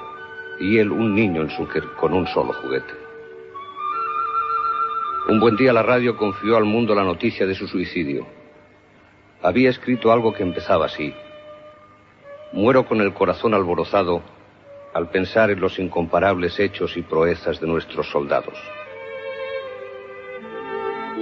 y 0.59 0.79
él 0.79 0.91
un 0.91 1.13
niño 1.13 1.43
en 1.43 1.51
su 1.51 1.67
con 1.99 2.13
un 2.13 2.25
solo 2.25 2.53
juguete. 2.53 2.95
Un 5.29 5.39
buen 5.39 5.55
día 5.55 5.71
la 5.71 5.83
radio 5.83 6.17
confió 6.17 6.57
al 6.57 6.65
mundo 6.65 6.95
la 6.95 7.03
noticia 7.03 7.45
de 7.45 7.53
su 7.53 7.67
suicidio. 7.67 8.25
Había 9.43 9.69
escrito 9.69 10.11
algo 10.11 10.33
que 10.33 10.41
empezaba 10.41 10.87
así. 10.87 11.13
Muero 12.53 12.87
con 12.87 13.01
el 13.01 13.13
corazón 13.13 13.53
alborozado 13.53 14.23
al 14.95 15.11
pensar 15.11 15.51
en 15.51 15.59
los 15.59 15.77
incomparables 15.77 16.59
hechos 16.59 16.97
y 16.97 17.03
proezas 17.03 17.61
de 17.61 17.67
nuestros 17.67 18.09
soldados. 18.09 18.57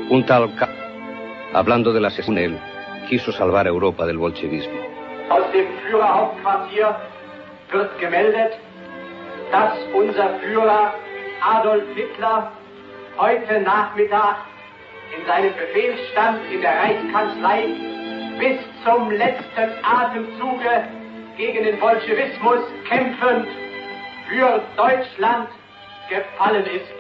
Un 0.10 0.26
tal 0.26 0.54
Ka- 0.56 0.70
hablando 1.54 1.94
del 1.94 2.06
asesino, 2.06 2.40
él 2.40 2.60
quiso 3.10 3.32
salvar 3.32 3.68
a 3.68 3.72
Europa 3.72 4.06
del 4.06 4.18
bolchevismo. 4.18 4.80
Aus 5.30 5.52
dem 5.52 5.68
Führerhauptquartier 5.86 6.96
wird 7.72 8.00
gemeldet, 8.00 8.54
dass 9.52 9.74
unser 9.94 10.30
Führer 10.40 10.94
Adolf 11.42 11.84
Hitler 11.96 12.52
heute 13.18 13.62
Nachmittag 13.62 14.38
in 15.18 15.26
seinem 15.28 15.54
Befehlsstand 15.54 16.40
in 16.52 16.62
der 16.62 16.76
Reichskanzlei 16.76 17.68
bis 18.40 18.58
zum 18.84 19.12
letzten 19.12 19.70
Atemzuge 19.84 20.84
gegen 21.38 21.64
den 21.64 21.80
Bolschewismus 21.80 22.62
kämpfend 22.90 23.48
für 24.28 24.62
Deutschland 24.76 25.50
gefallen 26.10 26.66
ist. 26.66 26.94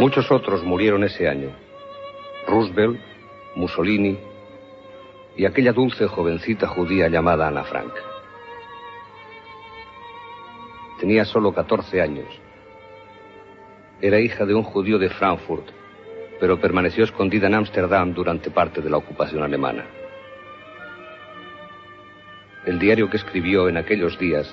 Muchos 0.00 0.30
otros 0.32 0.64
murieron 0.64 1.04
ese 1.04 1.28
año. 1.28 1.50
Roosevelt, 2.46 2.98
Mussolini 3.54 4.18
y 5.36 5.44
aquella 5.44 5.72
dulce 5.72 6.06
jovencita 6.06 6.66
judía 6.66 7.08
llamada 7.08 7.46
Ana 7.46 7.62
Frank. 7.64 7.92
Tenía 10.98 11.24
solo 11.24 11.52
14 11.52 12.00
años. 12.00 12.26
Era 14.00 14.18
hija 14.18 14.46
de 14.46 14.54
un 14.54 14.62
judío 14.62 14.98
de 14.98 15.10
Frankfurt, 15.10 15.68
pero 16.40 16.58
permaneció 16.58 17.04
escondida 17.04 17.46
en 17.46 17.54
Ámsterdam 17.54 18.14
durante 18.14 18.50
parte 18.50 18.80
de 18.80 18.90
la 18.90 18.96
ocupación 18.96 19.42
alemana. 19.42 19.84
El 22.64 22.78
diario 22.78 23.10
que 23.10 23.18
escribió 23.18 23.68
en 23.68 23.76
aquellos 23.76 24.18
días 24.18 24.52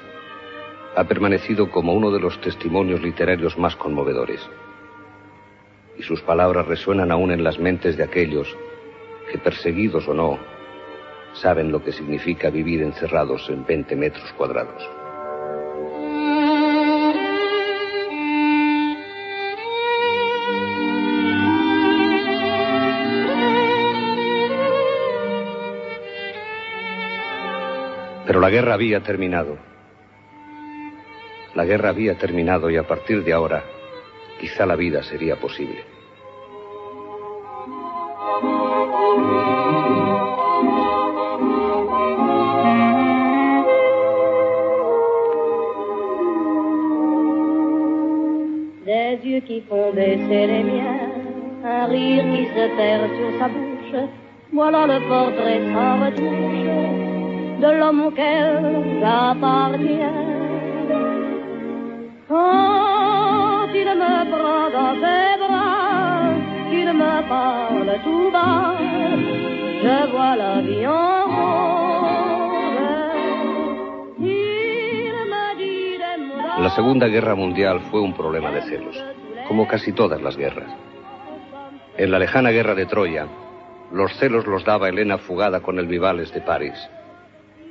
ha 0.95 1.03
permanecido 1.05 1.71
como 1.71 1.93
uno 1.93 2.11
de 2.11 2.19
los 2.19 2.39
testimonios 2.41 3.01
literarios 3.01 3.57
más 3.57 3.75
conmovedores 3.75 4.41
y 5.99 6.03
sus 6.03 6.21
palabras 6.21 6.65
resuenan 6.65 7.11
aún 7.11 7.31
en 7.31 7.43
las 7.43 7.59
mentes 7.59 7.97
de 7.97 8.03
aquellos 8.03 8.47
que, 9.29 9.37
perseguidos 9.37 10.07
o 10.07 10.13
no, 10.13 10.39
saben 11.33 11.73
lo 11.73 11.83
que 11.83 11.91
significa 11.91 12.49
vivir 12.49 12.81
encerrados 12.81 13.49
en 13.49 13.65
20 13.65 13.95
metros 13.97 14.31
cuadrados. 14.37 14.81
Pero 28.25 28.39
la 28.39 28.49
guerra 28.49 28.75
había 28.75 29.01
terminado. 29.01 29.57
La 31.55 31.65
guerra 31.65 31.89
había 31.89 32.17
terminado 32.17 32.69
y 32.69 32.77
a 32.77 32.87
partir 32.87 33.23
de 33.23 33.33
ahora 33.33 33.78
quizá 34.39 34.65
la 34.65 34.75
vida 34.75 35.03
sería 35.03 35.35
posible. 35.35 35.83
Des 48.85 49.19
yeux 49.23 49.41
qui 49.41 49.61
font 49.69 49.91
baisser 49.93 50.47
les 50.47 50.63
miens, 50.63 51.09
un 51.63 51.85
rire 51.85 52.23
qui 52.33 52.45
se 52.55 52.65
perd 52.77 53.09
sur 53.17 53.39
sa 53.39 53.47
bouche. 53.49 54.09
Voilà 54.51 54.87
le 54.87 54.99
portrait 55.07 55.61
sans 55.73 56.05
retouche 56.05 57.19
de 57.61 57.79
l'homme 57.79 58.01
auquel 58.07 58.47
j'appartiens. 58.99 60.29
Quand 62.27 62.58
la 63.95 64.25
La 76.59 76.69
Segunda 76.75 77.07
Guerra 77.07 77.35
Mundial 77.35 77.79
fue 77.89 78.01
un 78.01 78.13
problema 78.13 78.51
de 78.51 78.61
celos, 78.63 79.01
como 79.47 79.67
casi 79.67 79.93
todas 79.93 80.21
las 80.21 80.35
guerras. 80.35 80.69
En 81.97 82.11
la 82.11 82.19
lejana 82.19 82.51
guerra 82.51 82.75
de 82.75 82.85
Troya, 82.85 83.27
los 83.91 84.13
celos 84.17 84.45
los 84.45 84.65
daba 84.65 84.89
Elena 84.89 85.17
fugada 85.17 85.61
con 85.61 85.79
el 85.79 85.87
Vivales 85.87 86.33
de 86.33 86.41
París. 86.41 86.77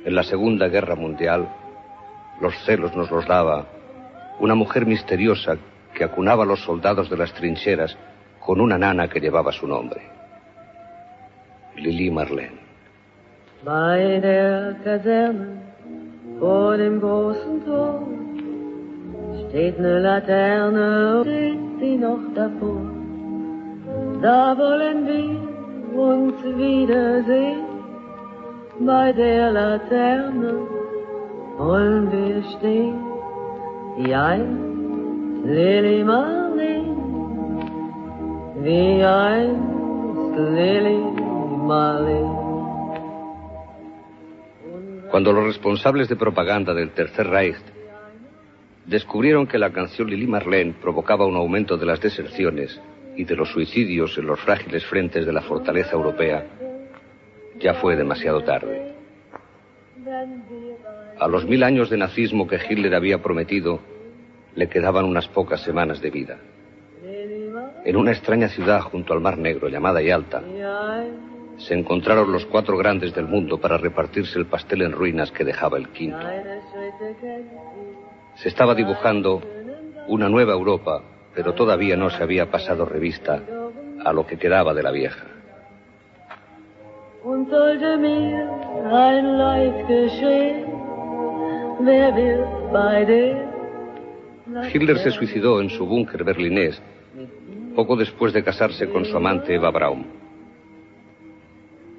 En 0.05 0.15
la 0.15 0.23
Segunda 0.23 0.67
Guerra 0.67 0.95
Mundial, 0.95 1.47
los 2.41 2.53
celos 2.65 2.95
nos 2.95 3.11
los 3.11 3.27
daba 3.27 3.65
una 4.39 4.55
mujer 4.55 4.85
misteriosa 4.85 5.57
que 5.99 6.05
acunaba 6.05 6.43
a 6.43 6.45
los 6.45 6.63
soldados 6.63 7.09
de 7.09 7.17
las 7.17 7.33
trincheras 7.33 7.97
con 8.39 8.61
una 8.61 8.77
nana 8.77 9.09
que 9.09 9.19
llevaba 9.19 9.51
su 9.51 9.67
nombre. 9.67 10.01
Lili 11.75 12.09
Marlene. 12.09 12.61
Bei 13.65 14.21
der 14.21 14.75
Kaserne 14.85 15.59
vor 16.39 16.77
dem 16.77 17.01
großen 17.01 17.65
Tor 17.65 18.07
steht 19.41 19.77
eine 19.77 19.99
Laterne, 19.99 21.21
steht 21.23 21.63
sie 21.81 21.97
noch 21.97 22.23
davor. 22.33 22.81
Da 24.21 24.57
wollen 24.57 24.99
wir 25.11 25.99
uns 26.09 26.37
wiedersehen. 26.63 27.65
Bei 28.79 29.11
der 29.11 29.51
Laterne 29.51 30.53
wollen 31.57 32.09
wir 32.09 32.41
stehen, 32.53 32.99
wie 33.97 34.15
einst 34.15 34.68
Einst 39.01 39.69
Lili 40.37 40.97
Marlene. 41.65 42.37
Cuando 45.09 45.33
los 45.33 45.45
responsables 45.45 46.07
de 46.07 46.15
propaganda 46.15 46.75
del 46.75 46.91
Tercer 46.91 47.27
Reich 47.27 47.57
descubrieron 48.85 49.47
que 49.47 49.57
la 49.57 49.71
canción 49.71 50.07
Lili 50.07 50.27
Marlene 50.27 50.75
provocaba 50.79 51.25
un 51.25 51.35
aumento 51.35 51.77
de 51.77 51.85
las 51.87 51.99
deserciones 51.99 52.79
y 53.15 53.23
de 53.23 53.35
los 53.35 53.49
suicidios 53.49 54.15
en 54.19 54.27
los 54.27 54.39
frágiles 54.39 54.85
frentes 54.85 55.25
de 55.25 55.33
la 55.33 55.41
fortaleza 55.41 55.93
europea, 55.93 56.45
ya 57.59 57.73
fue 57.73 57.95
demasiado 57.95 58.43
tarde. 58.43 58.93
A 61.19 61.27
los 61.27 61.43
mil 61.45 61.63
años 61.63 61.89
de 61.89 61.97
nazismo 61.97 62.47
que 62.47 62.59
Hitler 62.69 62.93
había 62.93 63.17
prometido, 63.17 63.79
le 64.55 64.67
quedaban 64.67 65.05
unas 65.05 65.27
pocas 65.27 65.61
semanas 65.61 66.01
de 66.01 66.09
vida. 66.09 66.37
En 67.85 67.95
una 67.95 68.11
extraña 68.11 68.49
ciudad 68.49 68.81
junto 68.81 69.13
al 69.13 69.21
Mar 69.21 69.37
Negro 69.37 69.69
llamada 69.69 70.01
Yalta, 70.01 70.43
se 71.57 71.73
encontraron 71.73 72.31
los 72.31 72.45
cuatro 72.45 72.77
grandes 72.77 73.13
del 73.13 73.27
mundo 73.27 73.59
para 73.59 73.77
repartirse 73.77 74.39
el 74.39 74.45
pastel 74.45 74.81
en 74.81 74.91
ruinas 74.91 75.31
que 75.31 75.43
dejaba 75.43 75.77
el 75.77 75.89
quinto. 75.89 76.25
Se 78.35 78.49
estaba 78.49 78.73
dibujando 78.73 79.41
una 80.07 80.29
nueva 80.29 80.53
Europa, 80.53 81.01
pero 81.35 81.53
todavía 81.53 81.95
no 81.95 82.09
se 82.09 82.23
había 82.23 82.49
pasado 82.49 82.85
revista 82.85 83.41
a 84.03 84.13
lo 84.13 84.25
que 84.25 84.37
quedaba 84.37 84.73
de 84.73 84.83
la 84.83 84.91
vieja. 84.91 85.25
Hitler 94.73 94.97
se 94.99 95.11
suicidó 95.11 95.61
en 95.61 95.69
su 95.69 95.85
búnker 95.85 96.23
berlinés 96.23 96.81
poco 97.75 97.95
después 97.95 98.33
de 98.33 98.43
casarse 98.43 98.89
con 98.89 99.05
su 99.05 99.15
amante 99.15 99.55
Eva 99.55 99.71
Braun. 99.71 100.05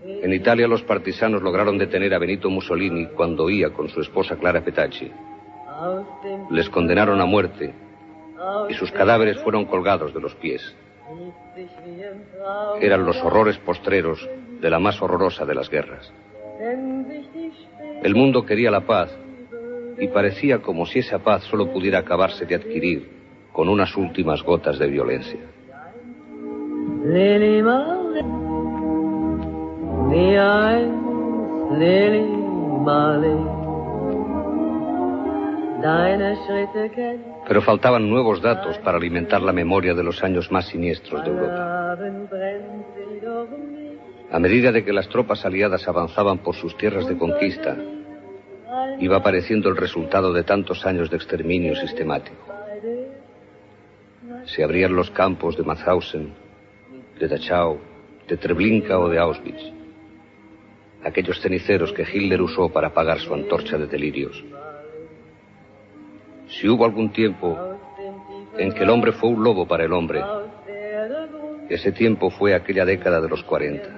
En 0.04 0.32
Italia 0.32 0.68
los 0.68 0.82
partisanos 0.82 1.42
lograron 1.42 1.78
detener 1.78 2.12
a 2.12 2.18
Benito 2.18 2.50
Mussolini 2.50 3.06
cuando 3.06 3.44
huía 3.44 3.70
con 3.70 3.88
su 3.88 4.00
esposa 4.00 4.36
Clara 4.36 4.62
Petacci. 4.62 5.10
Les 6.50 6.68
condenaron 6.68 7.20
a 7.20 7.24
muerte 7.24 7.72
y 8.68 8.74
sus 8.74 8.90
cadáveres 8.92 9.40
fueron 9.42 9.64
colgados 9.64 10.12
de 10.12 10.20
los 10.20 10.34
pies. 10.34 10.74
Eran 12.80 13.04
los 13.04 13.16
horrores 13.22 13.56
postreros 13.58 14.28
de 14.60 14.70
la 14.70 14.78
más 14.78 15.00
horrorosa 15.00 15.44
de 15.44 15.54
las 15.54 15.70
guerras. 15.70 16.12
El 18.02 18.14
mundo 18.14 18.44
quería 18.44 18.70
la 18.70 18.82
paz 18.82 19.10
y 20.00 20.08
parecía 20.08 20.60
como 20.60 20.86
si 20.86 21.00
esa 21.00 21.18
paz 21.18 21.44
solo 21.44 21.70
pudiera 21.70 21.98
acabarse 21.98 22.46
de 22.46 22.54
adquirir 22.54 23.08
con 23.52 23.68
unas 23.68 23.94
últimas 23.96 24.42
gotas 24.42 24.78
de 24.78 24.86
violencia. 24.88 25.40
Lily 27.04 27.62
Pero 37.46 37.62
faltaban 37.62 38.08
nuevos 38.08 38.40
datos 38.40 38.78
para 38.78 38.96
alimentar 38.96 39.42
la 39.42 39.52
memoria 39.52 39.94
de 39.94 40.02
los 40.02 40.22
años 40.22 40.50
más 40.50 40.68
siniestros 40.68 41.22
de 41.24 41.30
Europa. 41.30 41.96
A 44.32 44.38
medida 44.38 44.72
de 44.72 44.84
que 44.84 44.92
las 44.92 45.08
tropas 45.08 45.44
aliadas 45.44 45.86
avanzaban 45.88 46.38
por 46.38 46.54
sus 46.54 46.76
tierras 46.76 47.06
de 47.08 47.18
conquista, 47.18 47.76
iba 48.98 49.16
apareciendo 49.16 49.68
el 49.68 49.76
resultado 49.76 50.32
de 50.32 50.44
tantos 50.44 50.84
años 50.86 51.10
de 51.10 51.16
exterminio 51.16 51.74
sistemático. 51.76 52.36
Se 54.44 54.62
abrían 54.64 54.94
los 54.94 55.10
campos 55.10 55.56
de 55.56 55.62
Mauthausen, 55.62 56.32
de 57.18 57.28
Dachau, 57.28 57.78
de 58.28 58.36
Treblinka 58.36 58.98
o 58.98 59.08
de 59.08 59.18
Auschwitz. 59.18 59.62
Aquellos 61.04 61.40
ceniceros 61.40 61.92
que 61.92 62.02
Hitler 62.02 62.40
usó 62.42 62.68
para 62.68 62.88
apagar 62.88 63.18
su 63.18 63.32
antorcha 63.32 63.78
de 63.78 63.86
delirios. 63.86 64.44
Si 66.48 66.68
hubo 66.68 66.84
algún 66.84 67.12
tiempo 67.12 67.56
en 68.58 68.72
que 68.72 68.82
el 68.82 68.90
hombre 68.90 69.12
fue 69.12 69.30
un 69.30 69.42
lobo 69.42 69.66
para 69.66 69.84
el 69.84 69.92
hombre, 69.92 70.22
ese 71.68 71.92
tiempo 71.92 72.30
fue 72.30 72.54
aquella 72.54 72.84
década 72.84 73.20
de 73.20 73.28
los 73.28 73.42
40. 73.44 73.88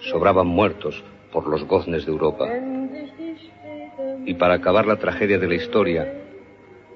Sobraban 0.00 0.46
muertos 0.46 1.02
por 1.32 1.48
los 1.48 1.64
goznes 1.64 2.04
de 2.04 2.12
Europa. 2.12 2.48
Y 4.24 4.34
para 4.34 4.54
acabar 4.54 4.86
la 4.86 4.96
tragedia 4.96 5.38
de 5.38 5.48
la 5.48 5.54
historia, 5.54 6.12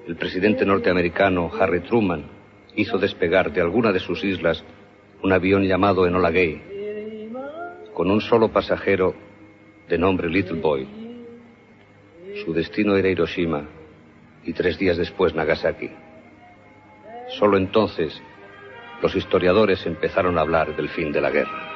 el 0.06 0.16
presidente 0.16 0.66
norteamericano 0.66 1.50
Harry 1.58 1.80
Truman 1.80 2.24
hizo 2.76 2.98
despegar 2.98 3.52
de 3.52 3.60
alguna 3.60 3.92
de 3.92 4.00
sus 4.00 4.22
islas 4.24 4.62
un 5.22 5.32
avión 5.32 5.62
llamado 5.64 6.06
Enola 6.06 6.30
Gay, 6.30 7.30
con 7.94 8.10
un 8.10 8.20
solo 8.20 8.50
pasajero 8.50 9.14
de 9.88 9.96
nombre 9.98 10.28
Little 10.28 10.60
Boy. 10.60 10.86
Su 12.44 12.52
destino 12.52 12.96
era 12.96 13.08
Hiroshima 13.08 13.66
y 14.44 14.52
tres 14.52 14.78
días 14.78 14.96
después 14.96 15.34
Nagasaki. 15.34 15.90
Solo 17.38 17.56
entonces 17.56 18.20
los 19.00 19.14
historiadores 19.14 19.84
empezaron 19.86 20.36
a 20.36 20.42
hablar 20.42 20.76
del 20.76 20.88
fin 20.88 21.12
de 21.12 21.20
la 21.20 21.30
guerra. 21.30 21.73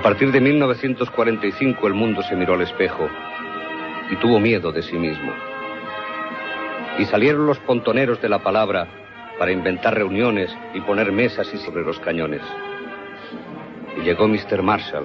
A 0.00 0.02
partir 0.02 0.32
de 0.32 0.40
1945 0.40 1.86
el 1.86 1.92
mundo 1.92 2.22
se 2.22 2.34
miró 2.34 2.54
al 2.54 2.62
espejo 2.62 3.06
y 4.10 4.16
tuvo 4.16 4.40
miedo 4.40 4.72
de 4.72 4.82
sí 4.82 4.96
mismo. 4.96 5.30
Y 6.98 7.04
salieron 7.04 7.46
los 7.46 7.58
pontoneros 7.58 8.18
de 8.22 8.30
la 8.30 8.38
palabra 8.38 8.88
para 9.38 9.52
inventar 9.52 9.94
reuniones 9.94 10.56
y 10.72 10.80
poner 10.80 11.12
mesas 11.12 11.52
y 11.52 11.58
sobre 11.58 11.82
los 11.82 12.00
cañones. 12.00 12.40
Y 13.98 14.00
llegó 14.00 14.26
Mr. 14.26 14.62
Marshall 14.62 15.04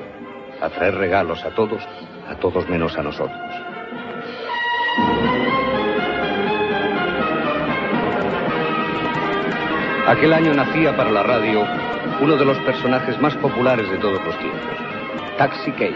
a 0.62 0.70
traer 0.70 0.96
regalos 0.96 1.43
a 1.43 1.50
todos, 1.50 1.84
a 2.30 2.36
todos 2.36 2.66
menos 2.70 2.98
a 2.98 3.04
nosotros. 3.04 3.38
Aquel 10.08 10.32
año 10.32 10.54
nacía 10.54 10.96
para 10.96 11.12
la 11.12 11.24
radio 11.24 11.66
uno 12.22 12.38
de 12.38 12.46
los 12.46 12.58
personajes 12.60 13.20
más 13.20 13.36
populares 13.36 13.89
de 13.89 13.98
todos 13.98 14.24
los 14.24 14.38
tiempos, 14.39 14.84
Taxi 15.38 15.71
Kay. 15.71 15.93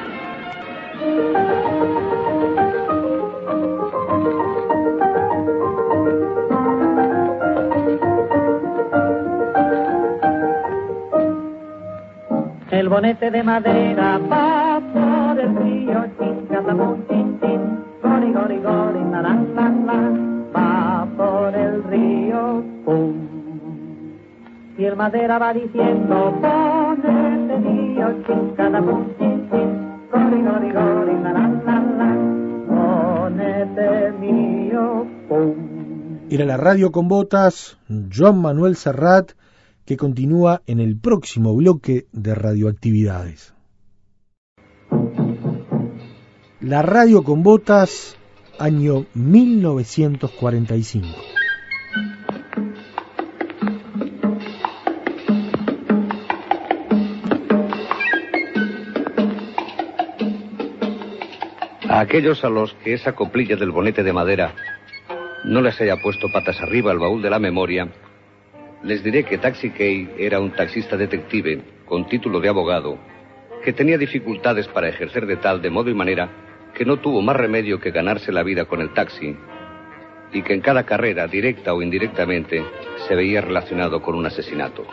El 12.71 12.89
bonete 12.89 13.31
de 13.31 13.43
madera 13.43 14.19
va 14.29 14.81
por 14.93 15.39
el 15.39 15.55
río, 15.55 16.05
chin, 16.17 16.47
chin, 17.07 17.39
chin, 17.39 17.61
gori, 18.03 18.33
gori, 18.33 18.57
gori, 18.57 18.99
la, 19.11 19.21
la, 19.21 20.01
va 20.55 21.07
por 21.15 21.55
el 21.55 21.83
río, 21.85 22.63
pum. 22.83 23.13
Y 24.77 24.85
el 24.85 24.95
madera 24.95 25.39
va 25.39 25.53
diciendo, 25.53 26.39
chin, 28.25 28.53
catapum, 28.55 29.05
chin, 29.17 29.17
chin, 29.19 29.28
Era 36.32 36.45
la 36.45 36.57
radio 36.57 36.91
con 36.91 37.07
botas, 37.07 37.80
Joan 38.14 38.41
Manuel 38.41 38.76
Serrat, 38.76 39.32
que 39.86 39.97
continúa 39.97 40.62
en 40.68 40.80
el 40.80 40.95
próximo 40.97 41.55
bloque 41.55 42.07
de 42.12 42.36
radioactividades. 42.36 43.53
La 46.62 46.82
radio 46.82 47.24
con 47.24 47.43
botas, 47.43 48.18
año 48.60 49.05
1945. 49.14 51.38
Aquellos 62.00 62.45
a 62.45 62.50
los 62.50 62.74
que 62.76 62.93
esa 62.93 63.12
coplilla 63.12 63.58
del 63.58 63.72
bonete 63.72 64.04
de 64.04 64.14
madera 64.14 64.56
no 65.43 65.62
les 65.62 65.82
haya 65.82 65.97
puesto 65.97 66.32
patas 66.32 66.62
arriba 66.62 66.91
al 66.91 66.97
baúl 66.97 67.22
de 67.22 67.30
la 67.30 67.39
memoria, 67.39 67.89
les 68.84 69.04
diré 69.04 69.26
que 69.26 69.38
Taxi 69.38 69.72
Kay 69.72 70.12
era 70.18 70.39
un 70.39 70.52
taxista 70.52 70.95
detective 70.95 71.62
con 71.84 72.08
título 72.08 72.39
de 72.39 72.47
abogado 72.47 72.97
que 73.66 73.74
tenía 73.74 73.97
dificultades 73.97 74.70
para 74.70 74.88
ejercer 74.88 75.26
de 75.26 75.36
tal 75.36 75.62
de 75.62 75.72
modo 75.72 75.89
y 75.89 75.93
manera 75.93 76.30
que 76.74 76.86
no 76.86 77.02
tuvo 77.02 77.22
más 77.22 77.36
remedio 77.36 77.82
que 77.82 77.91
ganarse 77.91 78.32
la 78.32 78.43
vida 78.43 78.64
con 78.64 78.80
el 78.80 78.93
taxi 78.93 79.36
y 80.32 80.41
que 80.41 80.54
en 80.54 80.62
cada 80.62 80.86
carrera, 80.86 81.28
directa 81.28 81.74
o 81.74 81.82
indirectamente, 81.82 82.64
se 83.10 83.14
veía 83.14 83.41
relacionado 83.41 84.02
con 84.02 84.16
un 84.16 84.26
asesinato. 84.26 84.86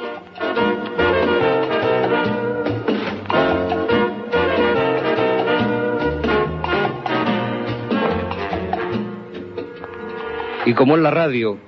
Y 10.67 10.75
como 10.75 10.97
en 10.97 11.05
la 11.05 11.12
radio, 11.12 11.59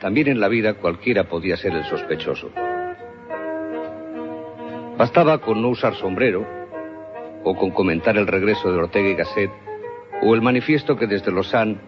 también 0.00 0.26
en 0.26 0.40
la 0.40 0.48
vida 0.48 0.74
cualquiera 0.74 1.28
podía 1.28 1.56
ser 1.56 1.74
el 1.74 1.84
sospechoso. 1.84 2.50
Bastaba 4.98 5.38
con 5.38 5.62
no 5.62 5.68
usar 5.68 5.94
sombrero, 5.94 6.44
o 7.44 7.54
con 7.54 7.70
comentar 7.70 8.16
el 8.16 8.26
regreso 8.26 8.72
de 8.72 8.78
Ortega 8.78 9.08
y 9.08 9.14
Gasset, 9.14 9.50
o 10.22 10.34
el 10.34 10.42
manifiesto 10.42 10.96
que 10.96 11.06
desde 11.06 11.30
Lausanne 11.30 11.78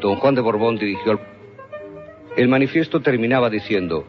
don 0.00 0.16
Juan 0.16 0.34
de 0.34 0.40
Borbón 0.40 0.78
dirigió 0.78 1.12
al... 1.12 1.20
El 2.38 2.48
manifiesto 2.48 3.00
terminaba 3.00 3.50
diciendo, 3.50 4.06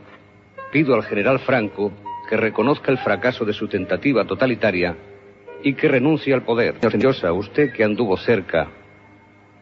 pido 0.72 0.96
al 0.96 1.04
general 1.04 1.40
Franco 1.40 1.92
que 2.30 2.38
reconozca 2.38 2.94
el 2.94 2.98
fracaso 3.00 3.44
de 3.44 3.54
su 3.54 3.68
tentativa 3.68 4.24
totalitaria 4.24 4.96
y 5.64 5.74
que 5.74 5.90
renuncie 5.90 6.34
al 6.34 6.44
poder. 6.44 6.76
Señora, 6.80 7.34
usted 7.34 7.74
que 7.74 7.84
anduvo 7.84 8.16
cerca 8.16 8.70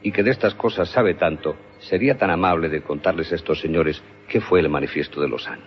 y 0.04 0.12
que 0.12 0.22
de 0.22 0.32
estas 0.32 0.54
cosas 0.54 0.90
sabe 0.90 1.16
tanto, 1.16 1.56
sería 1.90 2.18
tan 2.18 2.30
amable 2.30 2.70
de 2.70 2.82
contarles 2.82 3.32
a 3.32 3.36
estos 3.36 3.60
señores 3.60 4.02
qué 4.28 4.42
fue 4.42 4.60
el 4.60 4.70
manifiesto 4.70 5.22
de 5.22 5.30
Lausanne. 5.30 5.64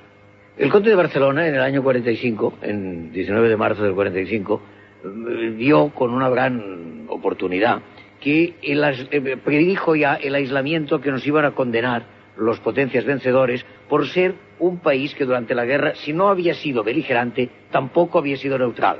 El 0.56 0.70
conde 0.70 0.90
de 0.90 0.96
Barcelona, 0.96 1.46
en 1.46 1.54
el 1.54 1.60
año 1.62 1.82
45, 1.82 2.58
en 2.62 3.12
19 3.12 3.48
de 3.48 3.56
marzo 3.56 3.82
del 3.82 3.94
45, 3.94 4.62
eh, 5.02 5.54
vio 5.56 5.88
con 5.90 6.12
una 6.12 6.28
gran 6.28 7.06
oportunidad 7.08 7.80
que 8.20 8.54
eh, 8.60 9.36
predijo 9.42 9.96
ya 9.96 10.16
el 10.16 10.34
aislamiento 10.34 11.00
que 11.00 11.10
nos 11.10 11.26
iban 11.26 11.46
a 11.46 11.52
condenar 11.52 12.04
los 12.36 12.60
potencias 12.60 13.04
vencedores 13.04 13.64
por 13.88 14.06
ser 14.06 14.34
un 14.58 14.78
país 14.80 15.14
que 15.14 15.24
durante 15.24 15.54
la 15.54 15.64
guerra, 15.64 15.94
si 15.94 16.12
no 16.12 16.28
había 16.28 16.54
sido 16.54 16.84
beligerante, 16.84 17.48
tampoco 17.70 18.18
había 18.18 18.36
sido 18.36 18.58
neutral. 18.58 18.98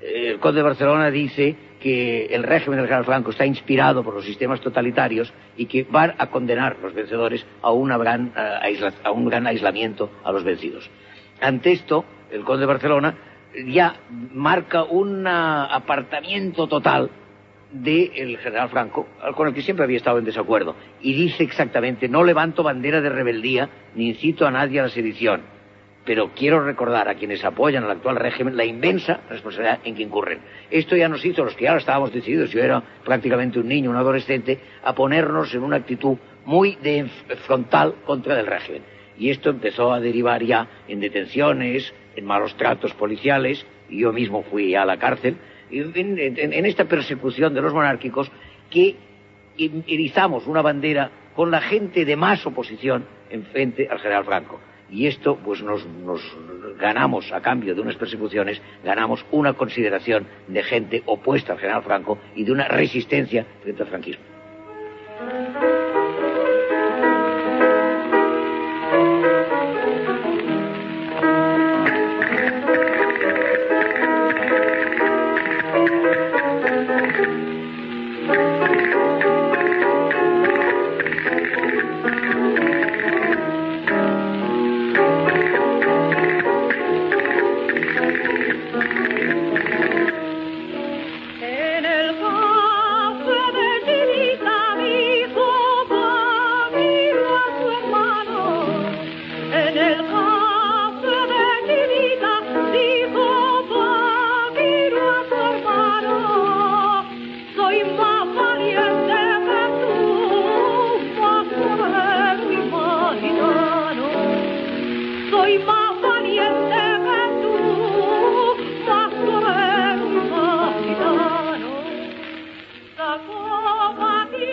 Eh, 0.00 0.30
El 0.30 0.38
conde 0.38 0.58
de 0.58 0.64
Barcelona 0.64 1.10
dice 1.10 1.56
que 1.80 2.26
el 2.26 2.42
régimen 2.42 2.78
del 2.78 2.86
general 2.86 3.04
Franco 3.04 3.30
está 3.30 3.46
inspirado 3.46 4.02
por 4.02 4.14
los 4.14 4.24
sistemas 4.24 4.60
totalitarios 4.60 5.32
y 5.56 5.66
que 5.66 5.84
van 5.84 6.14
a 6.18 6.28
condenar 6.28 6.76
los 6.82 6.94
vencedores 6.94 7.46
a, 7.62 7.70
una 7.70 7.96
gran, 7.96 8.32
eh, 8.36 8.90
a 9.04 9.10
un 9.10 9.26
gran 9.26 9.46
aislamiento 9.46 10.10
a 10.24 10.32
los 10.32 10.44
vencidos. 10.44 10.88
Ante 11.40 11.72
esto, 11.72 12.04
el 12.30 12.44
conde 12.44 12.60
de 12.60 12.66
Barcelona 12.66 13.14
ya 13.66 13.96
marca 14.34 14.84
un 14.84 15.26
apartamiento 15.26 16.66
total 16.66 17.10
del 17.72 18.38
general 18.38 18.68
Franco, 18.70 19.08
con 19.34 19.48
el 19.48 19.54
que 19.54 19.62
siempre 19.62 19.84
había 19.84 19.98
estado 19.98 20.18
en 20.18 20.24
desacuerdo, 20.24 20.74
y 21.00 21.12
dice 21.12 21.44
exactamente, 21.44 22.08
no 22.08 22.24
levanto 22.24 22.62
bandera 22.62 23.00
de 23.00 23.10
rebeldía 23.10 23.68
ni 23.94 24.08
incito 24.08 24.46
a 24.46 24.50
nadie 24.50 24.80
a 24.80 24.84
la 24.84 24.88
sedición, 24.88 25.42
pero 26.08 26.30
quiero 26.34 26.64
recordar 26.64 27.06
a 27.06 27.16
quienes 27.16 27.44
apoyan 27.44 27.84
al 27.84 27.90
actual 27.90 28.16
régimen 28.16 28.56
la 28.56 28.64
inmensa 28.64 29.20
responsabilidad 29.28 29.80
en 29.84 29.94
que 29.94 30.02
incurren. 30.04 30.38
Esto 30.70 30.96
ya 30.96 31.06
nos 31.06 31.22
hizo, 31.22 31.44
los 31.44 31.54
que 31.54 31.68
ahora 31.68 31.80
estábamos 31.80 32.14
decididos, 32.14 32.50
yo 32.50 32.62
era 32.62 32.82
prácticamente 33.04 33.58
un 33.58 33.68
niño, 33.68 33.90
un 33.90 33.96
adolescente, 33.96 34.58
a 34.82 34.94
ponernos 34.94 35.54
en 35.54 35.62
una 35.62 35.76
actitud 35.76 36.16
muy 36.46 36.76
de 36.76 37.04
frontal 37.46 37.96
contra 38.06 38.40
el 38.40 38.46
régimen. 38.46 38.84
Y 39.18 39.28
esto 39.28 39.50
empezó 39.50 39.92
a 39.92 40.00
derivar 40.00 40.42
ya 40.42 40.66
en 40.88 40.98
detenciones, 41.00 41.92
en 42.16 42.24
malos 42.24 42.56
tratos 42.56 42.94
policiales, 42.94 43.66
y 43.90 43.98
yo 44.00 44.10
mismo 44.10 44.44
fui 44.44 44.74
a 44.74 44.86
la 44.86 44.96
cárcel, 44.96 45.36
en- 45.70 46.18
en 46.38 46.64
esta 46.64 46.86
persecución 46.86 47.52
de 47.52 47.60
los 47.60 47.74
monárquicos 47.74 48.30
que 48.70 48.96
erizamos 49.58 50.46
una 50.46 50.62
bandera 50.62 51.10
con 51.36 51.50
la 51.50 51.60
gente 51.60 52.06
de 52.06 52.16
más 52.16 52.46
oposición 52.46 53.04
en 53.28 53.44
frente 53.44 53.86
al 53.90 53.98
general 53.98 54.24
Franco. 54.24 54.58
Y 54.90 55.06
esto, 55.06 55.36
pues 55.44 55.62
nos, 55.62 55.86
nos 55.86 56.20
ganamos, 56.78 57.30
a 57.32 57.40
cambio 57.40 57.74
de 57.74 57.80
unas 57.80 57.96
persecuciones, 57.96 58.60
ganamos 58.84 59.24
una 59.30 59.52
consideración 59.52 60.26
de 60.46 60.62
gente 60.62 61.02
opuesta 61.06 61.52
al 61.52 61.58
general 61.58 61.82
Franco 61.82 62.18
y 62.34 62.44
de 62.44 62.52
una 62.52 62.68
resistencia 62.68 63.46
frente 63.62 63.82
al 63.82 63.88
franquismo. 63.88 64.24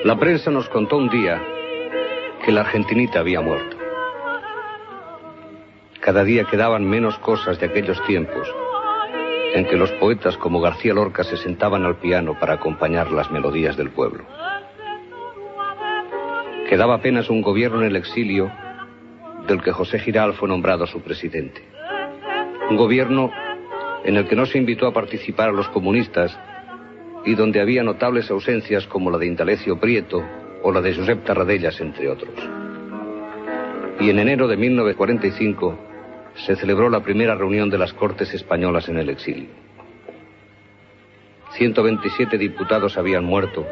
La 0.05 0.19
prensa 0.19 0.51
nos 0.51 0.69
contó 0.69 0.97
un 0.97 1.09
día 1.09 1.41
que 2.45 2.51
la 2.51 2.61
argentinita 2.61 3.21
había 3.21 3.41
muerto. 3.41 3.75
Cada 5.99 6.23
día 6.23 6.43
quedaban 6.43 6.87
menos 6.87 7.17
cosas 7.17 7.59
de 7.59 7.65
aquellos 7.65 7.99
tiempos 8.05 8.47
en 9.55 9.65
que 9.65 9.75
los 9.75 9.91
poetas 9.93 10.37
como 10.37 10.61
García 10.61 10.93
Lorca 10.93 11.23
se 11.23 11.37
sentaban 11.37 11.85
al 11.85 11.95
piano 11.95 12.37
para 12.39 12.53
acompañar 12.53 13.11
las 13.11 13.31
melodías 13.31 13.77
del 13.77 13.89
pueblo. 13.89 14.25
Quedaba 16.69 16.93
apenas 16.93 17.31
un 17.31 17.41
gobierno 17.41 17.81
en 17.81 17.87
el 17.87 17.95
exilio 17.95 18.51
del 19.47 19.63
que 19.63 19.71
José 19.71 19.97
Giral 19.97 20.33
fue 20.33 20.47
nombrado 20.47 20.85
su 20.85 21.01
presidente. 21.01 21.63
Un 22.69 22.77
gobierno 22.77 23.31
en 24.03 24.17
el 24.17 24.27
que 24.27 24.35
no 24.35 24.45
se 24.45 24.59
invitó 24.59 24.85
a 24.85 24.93
participar 24.93 25.49
a 25.49 25.53
los 25.53 25.67
comunistas 25.69 26.37
y 27.25 27.35
donde 27.35 27.59
había 27.59 27.83
notables 27.83 28.29
ausencias 28.29 28.85
como 28.87 29.09
la 29.09 29.17
de 29.17 29.25
Indalecio 29.25 29.79
Prieto 29.79 30.23
o 30.61 30.71
la 30.71 30.81
de 30.81 30.95
Josep 30.95 31.23
Tarradellas, 31.25 31.79
entre 31.81 32.09
otros. 32.09 32.33
Y 33.99 34.09
en 34.09 34.19
enero 34.19 34.47
de 34.47 34.57
1945 34.57 35.79
se 36.35 36.55
celebró 36.55 36.89
la 36.89 37.01
primera 37.01 37.35
reunión 37.35 37.69
de 37.69 37.77
las 37.77 37.93
Cortes 37.93 38.33
Españolas 38.33 38.89
en 38.89 38.97
el 38.97 39.09
exilio. 39.09 39.49
127 41.53 42.37
diputados 42.37 42.97
habían 42.97 43.23
muerto 43.23 43.65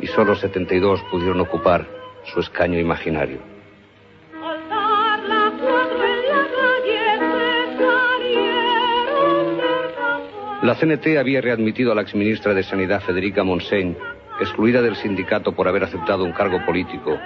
y 0.00 0.06
solo 0.08 0.34
72 0.34 1.02
pudieron 1.10 1.40
ocupar 1.40 1.88
su 2.24 2.40
escaño 2.40 2.78
imaginario. 2.78 3.53
La 10.64 10.76
CNT 10.76 11.18
había 11.18 11.42
readmitido 11.42 11.92
a 11.92 11.94
la 11.94 12.00
exministra 12.00 12.54
de 12.54 12.62
Sanidad 12.62 13.02
Federica 13.02 13.44
Montseny, 13.44 13.94
excluida 14.40 14.80
del 14.80 14.96
sindicato 14.96 15.52
por 15.52 15.68
haber 15.68 15.84
aceptado 15.84 16.24
un 16.24 16.32
cargo 16.32 16.64
político. 16.64 17.18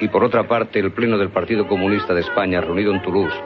Y 0.00 0.08
por 0.08 0.22
otra 0.22 0.46
parte, 0.46 0.78
el 0.78 0.92
Pleno 0.92 1.16
del 1.16 1.30
Partido 1.30 1.66
Comunista 1.66 2.12
de 2.12 2.20
España, 2.20 2.60
reunido 2.60 2.92
en 2.92 3.00
Toulouse, 3.00 3.40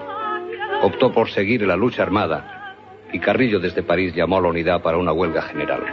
optó 0.83 1.13
por 1.13 1.31
seguir 1.31 1.65
la 1.65 1.77
lucha 1.77 2.03
armada 2.03 2.75
y 3.13 3.21
Carrillo 3.21 3.61
desde 3.61 3.85
París 3.85 4.13
llamó 4.13 4.39
a 4.39 4.41
la 4.41 4.49
unidad 4.49 4.83
para 4.83 4.99
una 4.99 5.13
huelga 5.13 5.43
general. 5.43 5.85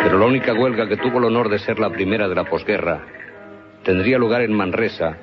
Pero 0.00 0.16
la 0.16 0.26
única 0.26 0.54
huelga 0.54 0.86
que 0.86 0.98
tuvo 0.98 1.18
el 1.18 1.24
honor 1.24 1.48
de 1.48 1.58
ser 1.58 1.80
la 1.80 1.90
primera 1.90 2.28
de 2.28 2.36
la 2.36 2.44
posguerra 2.44 3.04
tendría 3.82 4.16
lugar 4.16 4.42
en 4.42 4.52
Manresa, 4.52 5.16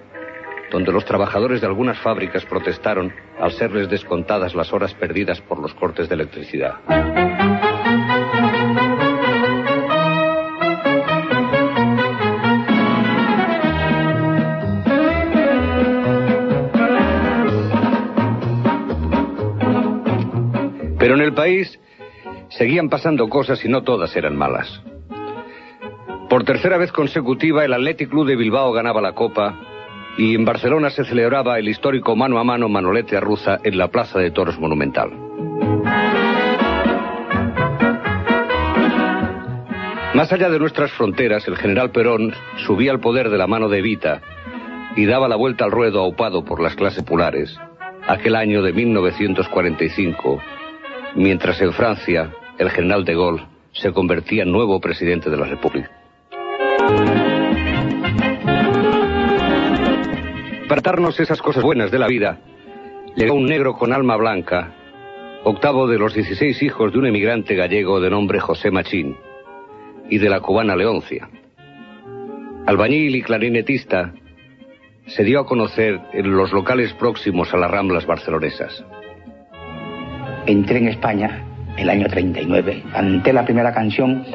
donde 0.71 0.91
los 0.91 1.05
trabajadores 1.05 1.61
de 1.61 1.67
algunas 1.67 1.99
fábricas 1.99 2.45
protestaron 2.45 3.13
al 3.39 3.51
serles 3.51 3.89
descontadas 3.89 4.55
las 4.55 4.71
horas 4.71 4.93
perdidas 4.93 5.41
por 5.41 5.59
los 5.59 5.73
cortes 5.73 6.07
de 6.07 6.15
electricidad. 6.15 6.75
Pero 20.97 21.15
en 21.15 21.21
el 21.21 21.33
país 21.33 21.79
seguían 22.49 22.87
pasando 22.87 23.27
cosas 23.27 23.63
y 23.65 23.67
no 23.67 23.83
todas 23.83 24.15
eran 24.15 24.37
malas. 24.37 24.81
Por 26.29 26.45
tercera 26.45 26.77
vez 26.77 26.93
consecutiva, 26.93 27.65
el 27.65 27.73
Athletic 27.73 28.09
Club 28.09 28.25
de 28.25 28.37
Bilbao 28.37 28.71
ganaba 28.71 29.01
la 29.01 29.13
Copa 29.13 29.70
y 30.17 30.35
en 30.35 30.45
Barcelona 30.45 30.89
se 30.89 31.05
celebraba 31.05 31.57
el 31.59 31.67
histórico 31.69 32.15
mano 32.15 32.39
a 32.39 32.43
mano 32.43 32.69
Manolete 32.69 33.17
Arruza 33.17 33.59
en 33.63 33.77
la 33.77 33.87
Plaza 33.87 34.19
de 34.19 34.31
Toros 34.31 34.59
Monumental. 34.59 35.11
Más 40.13 40.31
allá 40.33 40.49
de 40.49 40.59
nuestras 40.59 40.91
fronteras, 40.91 41.47
el 41.47 41.55
general 41.55 41.91
Perón 41.91 42.33
subía 42.65 42.91
al 42.91 42.99
poder 42.99 43.29
de 43.29 43.37
la 43.37 43.47
mano 43.47 43.69
de 43.69 43.79
Evita 43.79 44.21
y 44.95 45.05
daba 45.05 45.29
la 45.29 45.37
vuelta 45.37 45.63
al 45.63 45.71
ruedo 45.71 46.01
aupado 46.01 46.43
por 46.43 46.61
las 46.61 46.75
clases 46.75 47.03
populares, 47.03 47.57
aquel 48.07 48.35
año 48.35 48.61
de 48.61 48.73
1945, 48.73 50.41
mientras 51.15 51.61
en 51.61 51.71
Francia 51.71 52.31
el 52.57 52.69
general 52.69 53.05
de 53.05 53.15
Gaulle 53.15 53.45
se 53.71 53.93
convertía 53.93 54.43
en 54.43 54.51
nuevo 54.51 54.79
presidente 54.81 55.29
de 55.29 55.37
la 55.37 55.45
República. 55.45 55.89
Para 60.71 60.81
darnos 60.81 61.19
esas 61.19 61.41
cosas 61.41 61.65
buenas 61.65 61.91
de 61.91 61.99
la 61.99 62.07
vida, 62.07 62.39
llegó 63.17 63.33
un 63.33 63.45
negro 63.45 63.73
con 63.73 63.91
alma 63.91 64.15
blanca, 64.15 64.73
octavo 65.43 65.85
de 65.85 65.99
los 65.99 66.13
16 66.13 66.63
hijos 66.63 66.93
de 66.93 66.99
un 66.99 67.07
emigrante 67.07 67.55
gallego 67.55 67.99
de 67.99 68.09
nombre 68.09 68.39
José 68.39 68.71
Machín 68.71 69.17
y 70.09 70.17
de 70.17 70.29
la 70.29 70.39
cubana 70.39 70.77
Leoncia. 70.77 71.27
Albañil 72.67 73.13
y 73.17 73.21
clarinetista, 73.21 74.13
se 75.07 75.25
dio 75.25 75.41
a 75.41 75.45
conocer 75.45 75.99
en 76.13 76.31
los 76.31 76.53
locales 76.53 76.93
próximos 76.93 77.53
a 77.53 77.57
las 77.57 77.69
Ramblas 77.69 78.05
barcelonesas. 78.05 78.81
Entré 80.45 80.77
en 80.77 80.87
España 80.87 81.43
el 81.75 81.89
año 81.89 82.07
39, 82.07 82.83
canté 82.93 83.33
la 83.33 83.43
primera 83.43 83.73
canción 83.73 84.25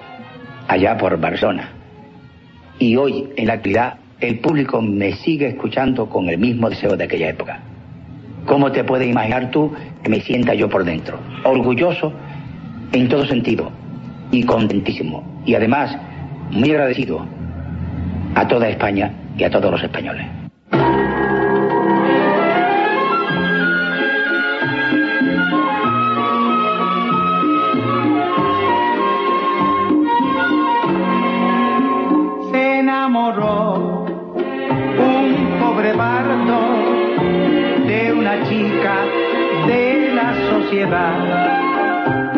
allá 0.68 0.98
por 0.98 1.18
Barcelona. 1.18 1.72
Y 2.78 2.94
hoy, 2.96 3.30
en 3.38 3.46
la 3.46 3.54
actualidad, 3.54 4.00
el 4.20 4.38
público 4.38 4.80
me 4.80 5.12
sigue 5.12 5.48
escuchando 5.48 6.08
con 6.08 6.28
el 6.28 6.38
mismo 6.38 6.70
deseo 6.70 6.96
de 6.96 7.04
aquella 7.04 7.30
época. 7.30 7.60
¿Cómo 8.46 8.70
te 8.72 8.84
puedes 8.84 9.08
imaginar 9.08 9.50
tú 9.50 9.72
que 10.02 10.08
me 10.08 10.20
sienta 10.20 10.54
yo 10.54 10.68
por 10.68 10.84
dentro? 10.84 11.18
Orgulloso 11.44 12.12
en 12.92 13.08
todo 13.08 13.26
sentido 13.26 13.70
y 14.30 14.42
contentísimo. 14.44 15.42
Y 15.44 15.54
además, 15.54 15.96
muy 16.50 16.70
agradecido 16.70 17.26
a 18.34 18.46
toda 18.46 18.68
España 18.68 19.12
y 19.36 19.44
a 19.44 19.50
todos 19.50 19.70
los 19.70 19.82
españoles. 19.82 20.45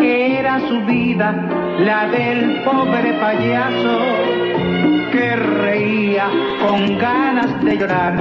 Era 0.00 0.60
su 0.68 0.80
vida 0.84 1.34
la 1.78 2.08
del 2.08 2.62
pobre 2.62 3.14
payaso 3.14 3.98
que 5.10 5.34
reía 5.34 6.28
con 6.60 6.98
ganas 6.98 7.64
de 7.64 7.78
llorar. 7.78 8.14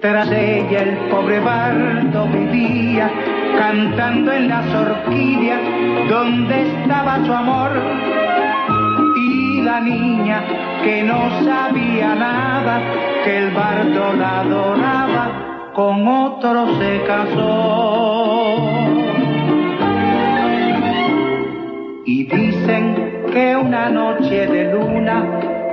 Tras 0.00 0.30
ella 0.32 0.80
el 0.80 0.96
pobre 1.10 1.40
bardo 1.40 2.26
vivía 2.28 3.10
cantando 3.58 4.32
en 4.32 4.48
las 4.48 4.66
orquídeas 4.74 5.60
donde 6.08 6.68
estaba 6.68 7.22
su 7.26 7.32
amor. 7.32 7.70
Y 9.16 9.60
la 9.60 9.80
niña 9.80 10.42
que 10.82 11.02
no 11.02 11.44
sabía 11.44 12.14
nada, 12.14 12.80
que 13.24 13.38
el 13.38 13.50
bardo 13.50 14.14
la 14.14 14.40
adoraba, 14.40 15.47
con 15.78 16.08
otro 16.08 16.66
se 16.80 17.02
casó. 17.06 18.56
Y 22.04 22.24
dicen 22.24 23.22
que 23.32 23.54
una 23.54 23.88
noche 23.88 24.48
de 24.48 24.72
luna, 24.72 25.24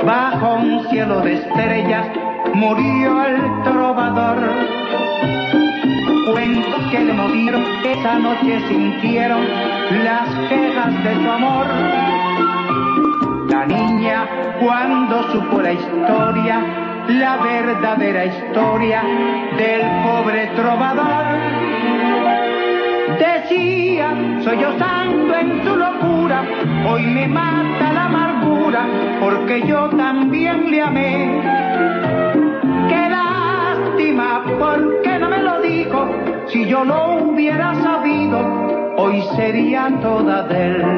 bajo 0.05 0.57
un 0.57 0.87
cielo 0.89 1.21
de 1.21 1.33
estrellas, 1.33 2.05
murió 2.53 3.25
el 3.25 3.63
trovador. 3.63 4.37
Cuentos 6.31 6.81
que 6.91 6.99
le 6.99 7.13
movieron, 7.13 7.63
esa 7.83 8.19
noche 8.19 8.59
sintieron 8.67 9.41
las 10.03 10.29
quejas 10.49 11.03
de 11.03 11.15
su 11.15 11.31
amor. 11.31 11.65
La 13.49 13.65
niña, 13.65 14.27
cuando 14.59 15.31
supo 15.31 15.63
la 15.63 15.73
historia, 15.73 16.84
la 17.07 17.37
verdadera 17.37 18.25
historia 18.25 19.03
del 19.57 19.81
pobre 20.03 20.47
trovador, 20.55 21.25
decía, 23.19 24.13
sollozando 24.43 25.35
en 25.35 25.63
su 25.63 25.75
locura, 25.75 26.43
hoy 26.89 27.03
me 27.03 27.27
mata 27.27 27.93
la 27.93 28.05
amargura, 28.05 28.85
porque 29.19 29.67
yo 29.67 29.89
también 29.89 30.71
le 30.71 30.81
amé. 30.81 31.41
Qué 32.89 33.09
lástima, 33.09 34.43
¿por 34.57 35.01
qué 35.01 35.19
no 35.19 35.29
me 35.29 35.43
lo 35.43 35.61
dijo? 35.61 36.09
Si 36.47 36.65
yo 36.65 36.83
lo 36.83 37.17
hubiera 37.17 37.73
sabido, 37.75 38.39
hoy 38.97 39.21
sería 39.35 39.91
toda 40.01 40.43
de 40.43 40.65
él. 40.65 40.94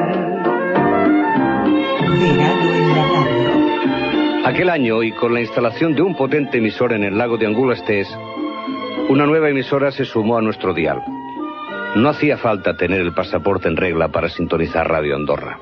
Aquel 4.48 4.70
año, 4.70 5.02
y 5.02 5.12
con 5.12 5.34
la 5.34 5.42
instalación 5.42 5.94
de 5.94 6.00
un 6.00 6.16
potente 6.16 6.56
emisor 6.56 6.94
en 6.94 7.04
el 7.04 7.18
lago 7.18 7.36
de 7.36 7.44
Angulo 7.44 7.74
Estés, 7.74 8.08
una 9.10 9.26
nueva 9.26 9.50
emisora 9.50 9.90
se 9.90 10.06
sumó 10.06 10.38
a 10.38 10.40
nuestro 10.40 10.72
dial. 10.72 11.02
No 11.96 12.08
hacía 12.08 12.38
falta 12.38 12.74
tener 12.74 13.02
el 13.02 13.12
pasaporte 13.12 13.68
en 13.68 13.76
regla 13.76 14.08
para 14.08 14.30
sintonizar 14.30 14.88
Radio 14.88 15.16
Andorra. 15.16 15.60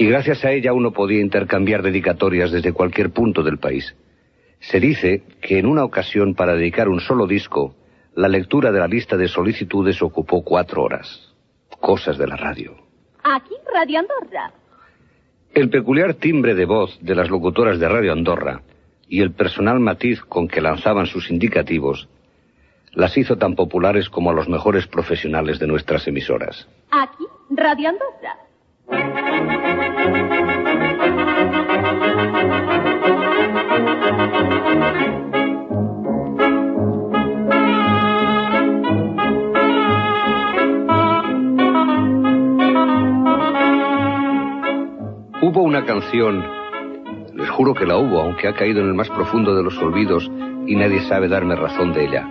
Y 0.00 0.06
gracias 0.06 0.44
a 0.44 0.50
ella 0.50 0.72
uno 0.72 0.90
podía 0.90 1.20
intercambiar 1.20 1.82
dedicatorias 1.82 2.50
desde 2.50 2.72
cualquier 2.72 3.12
punto 3.12 3.44
del 3.44 3.58
país. 3.58 3.94
Se 4.58 4.80
dice 4.80 5.22
que 5.40 5.60
en 5.60 5.66
una 5.66 5.84
ocasión 5.84 6.34
para 6.34 6.54
dedicar 6.54 6.88
un 6.88 6.98
solo 6.98 7.28
disco, 7.28 7.76
la 8.16 8.26
lectura 8.26 8.72
de 8.72 8.80
la 8.80 8.88
lista 8.88 9.16
de 9.16 9.28
solicitudes 9.28 10.02
ocupó 10.02 10.42
cuatro 10.42 10.82
horas. 10.82 11.32
Cosas 11.78 12.18
de 12.18 12.26
la 12.26 12.34
radio. 12.34 12.74
Aquí 13.22 13.54
Radio 13.72 14.00
Andorra. 14.00 14.59
El 15.54 15.68
peculiar 15.68 16.14
timbre 16.14 16.54
de 16.54 16.64
voz 16.64 16.98
de 17.00 17.14
las 17.14 17.28
locutoras 17.28 17.78
de 17.78 17.88
Radio 17.88 18.12
Andorra 18.12 18.62
y 19.08 19.20
el 19.20 19.32
personal 19.32 19.80
matiz 19.80 20.20
con 20.22 20.46
que 20.46 20.60
lanzaban 20.60 21.06
sus 21.06 21.30
indicativos 21.30 22.08
las 22.92 23.16
hizo 23.16 23.36
tan 23.36 23.54
populares 23.54 24.08
como 24.08 24.30
a 24.30 24.34
los 24.34 24.48
mejores 24.48 24.86
profesionales 24.86 25.58
de 25.58 25.66
nuestras 25.66 26.06
emisoras. 26.08 26.68
Aquí 26.90 27.24
Radio 27.50 27.90
Andorra. 27.90 28.36
Hubo 45.42 45.62
una 45.62 45.86
canción, 45.86 46.44
les 47.34 47.48
juro 47.48 47.72
que 47.72 47.86
la 47.86 47.96
hubo, 47.96 48.20
aunque 48.20 48.46
ha 48.46 48.52
caído 48.52 48.82
en 48.82 48.88
el 48.88 48.94
más 48.94 49.08
profundo 49.08 49.54
de 49.54 49.62
los 49.62 49.78
olvidos 49.78 50.30
y 50.66 50.76
nadie 50.76 51.00
sabe 51.00 51.28
darme 51.28 51.56
razón 51.56 51.94
de 51.94 52.04
ella. 52.04 52.28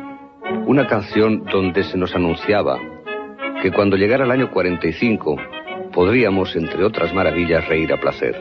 Una 0.67 0.85
canción 0.85 1.43
donde 1.45 1.83
se 1.85 1.97
nos 1.97 2.13
anunciaba 2.13 2.77
que 3.63 3.71
cuando 3.71 3.97
llegara 3.97 4.25
el 4.25 4.31
año 4.31 4.51
45 4.51 5.37
podríamos, 5.91 6.55
entre 6.55 6.83
otras 6.83 7.11
maravillas, 7.11 7.67
reír 7.67 7.91
a 7.91 7.99
placer. 7.99 8.39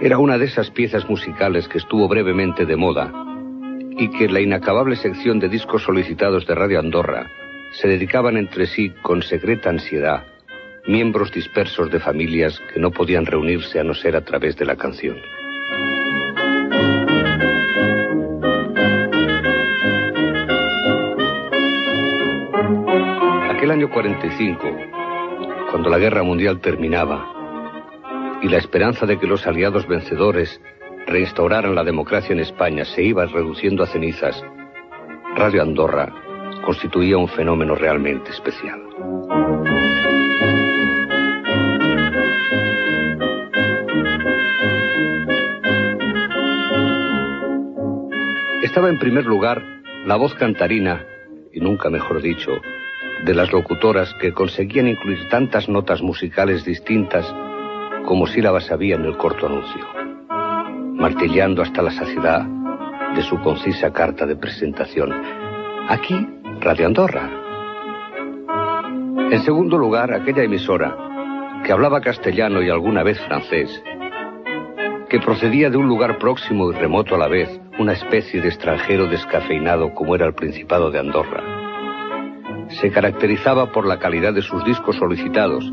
Era 0.00 0.16
una 0.16 0.38
de 0.38 0.46
esas 0.46 0.70
piezas 0.70 1.06
musicales 1.06 1.68
que 1.68 1.76
estuvo 1.76 2.08
brevemente 2.08 2.64
de 2.64 2.76
moda 2.76 3.12
y 3.90 4.08
que 4.08 4.26
la 4.26 4.40
inacabable 4.40 4.96
sección 4.96 5.38
de 5.38 5.50
discos 5.50 5.82
solicitados 5.82 6.46
de 6.46 6.54
Radio 6.54 6.80
Andorra 6.80 7.26
se 7.72 7.88
dedicaban 7.88 8.38
entre 8.38 8.64
sí 8.64 8.90
con 9.02 9.20
secreta 9.20 9.68
ansiedad 9.68 10.33
miembros 10.86 11.32
dispersos 11.32 11.90
de 11.90 11.98
familias 11.98 12.60
que 12.72 12.78
no 12.78 12.90
podían 12.90 13.24
reunirse 13.24 13.80
a 13.80 13.84
no 13.84 13.94
ser 13.94 14.16
a 14.16 14.20
través 14.20 14.56
de 14.56 14.66
la 14.66 14.76
canción. 14.76 15.16
Aquel 23.50 23.70
año 23.70 23.88
45, 23.88 24.58
cuando 25.70 25.88
la 25.88 25.98
guerra 25.98 26.22
mundial 26.22 26.60
terminaba 26.60 27.30
y 28.42 28.48
la 28.48 28.58
esperanza 28.58 29.06
de 29.06 29.18
que 29.18 29.26
los 29.26 29.46
aliados 29.46 29.88
vencedores 29.88 30.60
reinstauraran 31.06 31.74
la 31.74 31.84
democracia 31.84 32.34
en 32.34 32.40
España 32.40 32.84
se 32.84 33.02
iba 33.02 33.24
reduciendo 33.24 33.82
a 33.82 33.86
cenizas, 33.86 34.44
Radio 35.34 35.62
Andorra 35.62 36.12
constituía 36.64 37.16
un 37.16 37.28
fenómeno 37.28 37.74
realmente 37.74 38.30
especial. 38.30 38.80
Estaba 48.74 48.90
en 48.90 48.98
primer 48.98 49.24
lugar 49.24 49.62
la 50.04 50.16
voz 50.16 50.34
cantarina, 50.34 51.06
y 51.52 51.60
nunca 51.60 51.90
mejor 51.90 52.20
dicho, 52.20 52.60
de 53.24 53.32
las 53.32 53.52
locutoras 53.52 54.12
que 54.14 54.32
conseguían 54.32 54.88
incluir 54.88 55.28
tantas 55.28 55.68
notas 55.68 56.02
musicales 56.02 56.64
distintas 56.64 57.24
como 58.04 58.26
sílabas 58.26 58.72
había 58.72 58.96
en 58.96 59.04
el 59.04 59.16
corto 59.16 59.46
anuncio, 59.46 59.86
martillando 60.96 61.62
hasta 61.62 61.82
la 61.82 61.92
saciedad 61.92 62.48
de 63.14 63.22
su 63.22 63.38
concisa 63.42 63.92
carta 63.92 64.26
de 64.26 64.34
presentación. 64.34 65.12
Aquí, 65.88 66.26
Radio 66.60 66.86
Andorra. 66.86 67.30
En 69.30 69.40
segundo 69.44 69.78
lugar, 69.78 70.12
aquella 70.12 70.42
emisora 70.42 71.62
que 71.64 71.70
hablaba 71.70 72.00
castellano 72.00 72.60
y 72.60 72.70
alguna 72.70 73.04
vez 73.04 73.20
francés, 73.20 73.80
que 75.08 75.20
procedía 75.20 75.70
de 75.70 75.76
un 75.76 75.86
lugar 75.86 76.18
próximo 76.18 76.72
y 76.72 76.74
remoto 76.74 77.14
a 77.14 77.18
la 77.18 77.28
vez, 77.28 77.60
una 77.78 77.92
especie 77.92 78.40
de 78.40 78.48
extranjero 78.48 79.08
descafeinado 79.08 79.92
como 79.94 80.14
era 80.14 80.26
el 80.26 80.34
Principado 80.34 80.90
de 80.90 81.00
Andorra. 81.00 81.42
Se 82.80 82.90
caracterizaba 82.90 83.72
por 83.72 83.86
la 83.86 83.98
calidad 83.98 84.32
de 84.32 84.42
sus 84.42 84.64
discos 84.64 84.96
solicitados. 84.96 85.64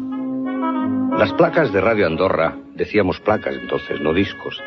Las 1.18 1.32
placas 1.34 1.72
de 1.72 1.82
Radio 1.82 2.08
Andorra, 2.08 2.56
decíamos 2.74 3.20
placas 3.20 3.56
entonces, 3.56 4.02
no 4.02 4.14
discos, 4.14 4.62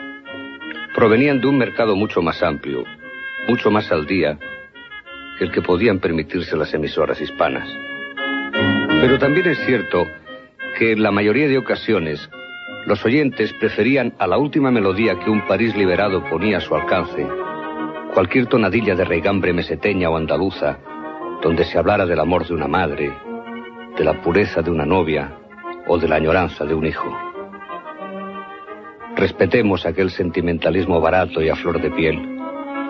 provenían 0.95 1.41
de 1.41 1.49
un 1.49 1.59
mercado 1.59 1.97
mucho 1.97 2.23
más 2.23 2.43
amplio, 2.43 2.85
mucho 3.49 3.71
más 3.71 3.91
al 3.91 4.07
día 4.07 4.39
que 5.39 5.45
el 5.45 5.51
que 5.51 5.63
podían 5.63 5.99
permitirse 5.99 6.57
las 6.57 6.73
emisoras 6.73 7.21
hispanas. 7.21 7.69
Pero 9.01 9.19
también 9.19 9.49
es 9.49 9.59
cierto 9.67 10.07
que 10.79 10.93
en 10.93 11.03
la 11.03 11.11
mayoría 11.11 11.49
de 11.49 11.59
ocasiones 11.59 12.31
los 12.87 13.05
oyentes 13.05 13.53
preferían 13.55 14.15
a 14.19 14.27
la 14.27 14.39
última 14.39 14.71
melodía 14.71 15.19
que 15.19 15.31
un 15.31 15.47
París 15.47 15.75
liberado 15.77 16.23
ponía 16.25 16.59
a 16.59 16.61
su 16.61 16.75
alcance, 16.75 17.27
cualquier 18.13 18.47
tonadilla 18.47 18.95
de 18.95 19.05
reigambre 19.05 19.53
meseteña 19.53 20.11
o 20.11 20.17
andaluza, 20.17 20.79
donde 21.43 21.65
se 21.65 21.79
hablara 21.79 22.07
del 22.07 22.21
amor 22.21 22.47
de 22.47 22.55
una 22.55 22.69
madre, 22.69 23.13
de 23.97 24.05
la 24.05 24.21
pureza 24.21 24.63
de 24.63 24.71
una 24.71 24.85
novia 24.85 25.33
o 25.87 25.99
de 25.99 26.09
la 26.09 26.17
añoranza 26.17 26.65
de 26.65 26.75
un 26.75 26.87
hijo. 26.87 27.11
Respetemos 29.17 29.87
aquel 29.87 30.11
sentimentalismo 30.11 31.01
barato 31.01 31.41
y 31.41 31.49
a 31.49 31.57
flor 31.57 31.81
de 31.81 31.91
piel 31.91 32.35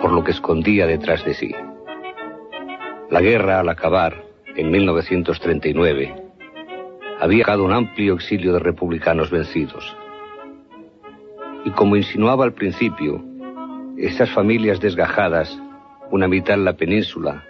por 0.01 0.11
lo 0.11 0.23
que 0.23 0.31
escondía 0.31 0.85
detrás 0.85 1.23
de 1.25 1.33
sí. 1.33 1.55
La 3.09 3.21
guerra 3.21 3.59
al 3.59 3.69
acabar, 3.69 4.23
en 4.55 4.69
1939, 4.71 6.24
había 7.19 7.39
dejado 7.39 7.63
un 7.63 7.73
amplio 7.73 8.15
exilio 8.15 8.53
de 8.53 8.59
republicanos 8.59 9.29
vencidos. 9.29 9.95
Y 11.63 11.71
como 11.71 11.95
insinuaba 11.95 12.45
al 12.45 12.53
principio, 12.53 13.23
esas 13.97 14.29
familias 14.31 14.79
desgajadas 14.79 15.57
una 16.11 16.27
mitad 16.27 16.55
en 16.55 16.65
la 16.65 16.73
península 16.73 17.43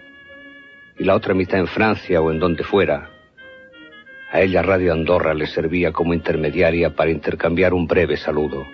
y 0.97 1.03
la 1.03 1.15
otra 1.15 1.33
mitad 1.33 1.59
en 1.59 1.67
Francia 1.67 2.21
o 2.21 2.31
en 2.31 2.39
donde 2.39 2.63
fuera. 2.63 3.09
A 4.31 4.41
ella 4.41 4.61
Radio 4.61 4.93
Andorra 4.93 5.33
le 5.33 5.47
servía 5.47 5.91
como 5.91 6.13
intermediaria 6.13 6.95
para 6.95 7.11
intercambiar 7.11 7.73
un 7.73 7.87
breve 7.87 8.17
saludo, 8.17 8.65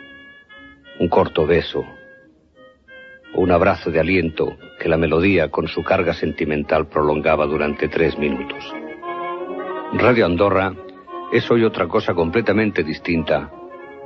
un 1.00 1.10
corto 1.10 1.46
beso, 1.46 1.86
o 3.34 3.42
un 3.42 3.52
abrazo 3.52 3.92
de 3.92 4.00
aliento 4.00 4.58
que 4.80 4.90
la 4.90 4.98
melodía 4.98 5.50
con 5.50 5.68
su 5.68 5.84
carga 5.84 6.14
sentimental 6.14 6.88
prolongaba 6.88 7.46
durante 7.46 7.88
tres 7.88 8.18
minutos. 8.18 8.74
Radio 9.94 10.26
Andorra 10.26 10.74
es 11.34 11.50
hoy 11.52 11.66
otra 11.66 11.88
cosa 11.88 12.14
completamente 12.14 12.84
distinta 12.84 13.52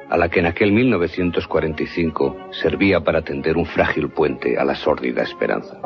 a 0.10 0.18
la 0.18 0.30
que 0.30 0.40
en 0.40 0.48
aquel 0.48 0.72
1945 0.72 2.38
servía 2.52 3.02
para 3.02 3.22
tender 3.22 3.58
un 3.58 3.66
frágil 3.66 4.10
puente 4.10 4.58
a 4.58 4.64
la 4.64 4.76
sórdida 4.76 5.24
esperanza. 5.24 5.80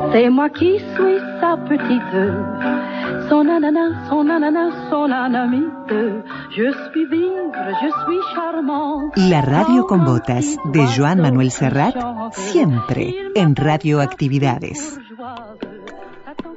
La 9.16 9.41
radio 9.41 9.86
con 9.86 10.06
botas 10.06 10.58
de 10.66 10.88
Joan 10.95 11.22
Manuel 11.22 11.52
Serrat, 11.52 11.95
siempre 12.32 13.14
en 13.36 13.56
Radioactividades. 13.56 15.00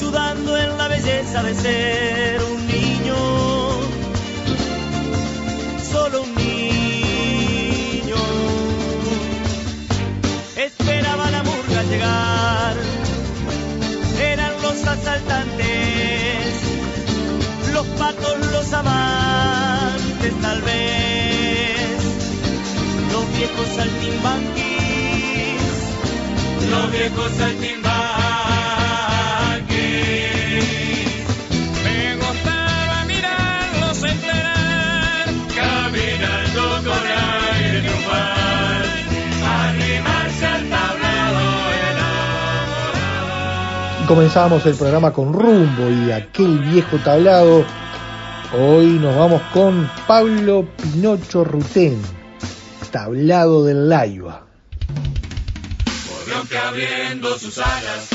Sudando 0.00 0.58
en 0.58 0.76
la 0.76 0.88
belleza 0.88 1.42
de 1.44 1.54
ser 1.54 2.42
un 2.42 2.66
niño, 2.66 3.14
solo 5.92 6.22
un 6.22 6.34
niño. 6.34 8.16
Esperaba 10.56 11.30
la 11.30 11.42
murga 11.44 11.82
llegar, 11.84 12.76
eran 14.20 14.52
los 14.62 14.84
asaltantes, 14.84 16.62
los 17.72 17.86
patos, 17.86 18.46
los 18.50 18.72
amantes 18.72 20.34
tal 20.42 20.60
vez, 20.62 22.02
los 23.12 23.32
viejos 23.36 23.68
saltimbanquis 23.76 24.69
los 26.80 26.92
viejos 26.92 27.30
saltimbanquis. 27.32 27.90
Me 31.84 32.16
gustaba 32.16 33.04
mirarlos 33.06 34.02
entrenar, 34.02 35.26
caminando 35.54 36.62
con 36.84 37.02
aire 37.52 37.80
triunfal, 37.80 38.84
arrimarse 39.46 40.46
al 40.46 40.68
tablado 40.70 41.40
Y 44.02 44.06
comenzamos 44.06 44.66
el 44.66 44.74
programa 44.74 45.12
con 45.12 45.32
rumbo 45.32 45.90
y 45.90 46.12
aquel 46.12 46.58
viejo 46.60 46.96
tablado. 46.98 47.64
Hoy 48.58 48.98
nos 49.00 49.14
vamos 49.16 49.42
con 49.52 49.88
Pablo 50.08 50.66
Pinocho 50.76 51.44
Rutén, 51.44 52.00
tablado 52.90 53.64
del 53.64 53.88
Laiva. 53.88 54.49
Que 56.50 56.58
abriendo 56.58 57.38
sus 57.38 57.58
alas 57.58 58.08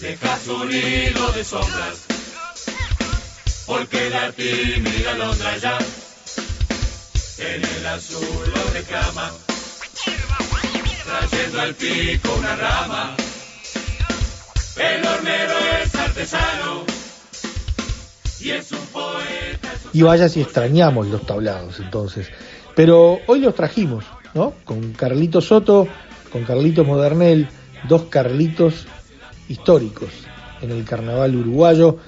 deja 0.00 0.38
su 0.38 0.64
hilo 0.70 1.30
de 1.32 1.44
sombras, 1.44 2.06
porque 3.66 4.08
la 4.08 4.32
tímida 4.32 5.12
Londra 5.12 5.58
ya 5.58 5.76
en 7.36 7.62
el 7.62 7.86
azul 7.86 8.24
lo 8.54 8.72
reclama, 8.72 9.30
trayendo 11.04 11.60
al 11.60 11.74
pico 11.74 12.34
una 12.38 12.56
rama. 12.56 13.14
El 14.78 15.06
hornero 15.06 15.58
es 15.82 15.94
artesano 15.94 16.84
y 18.40 18.52
es 18.52 18.72
un 18.72 18.86
poeta. 18.86 19.74
Y 19.92 20.00
vaya 20.00 20.30
si 20.30 20.40
extrañamos 20.40 21.08
los 21.08 21.26
tablados 21.26 21.78
entonces. 21.78 22.28
Pero 22.74 23.18
hoy 23.26 23.40
los 23.40 23.54
trajimos, 23.54 24.06
¿no? 24.32 24.54
Con 24.64 24.94
Carlitos 24.94 25.44
Soto, 25.44 25.86
con 26.30 26.44
Carlitos 26.44 26.86
Modernel, 26.86 27.48
dos 27.88 28.04
Carlitos 28.04 28.86
históricos 29.48 30.10
en 30.62 30.70
el 30.70 30.84
carnaval 30.84 31.36
uruguayo. 31.36 31.98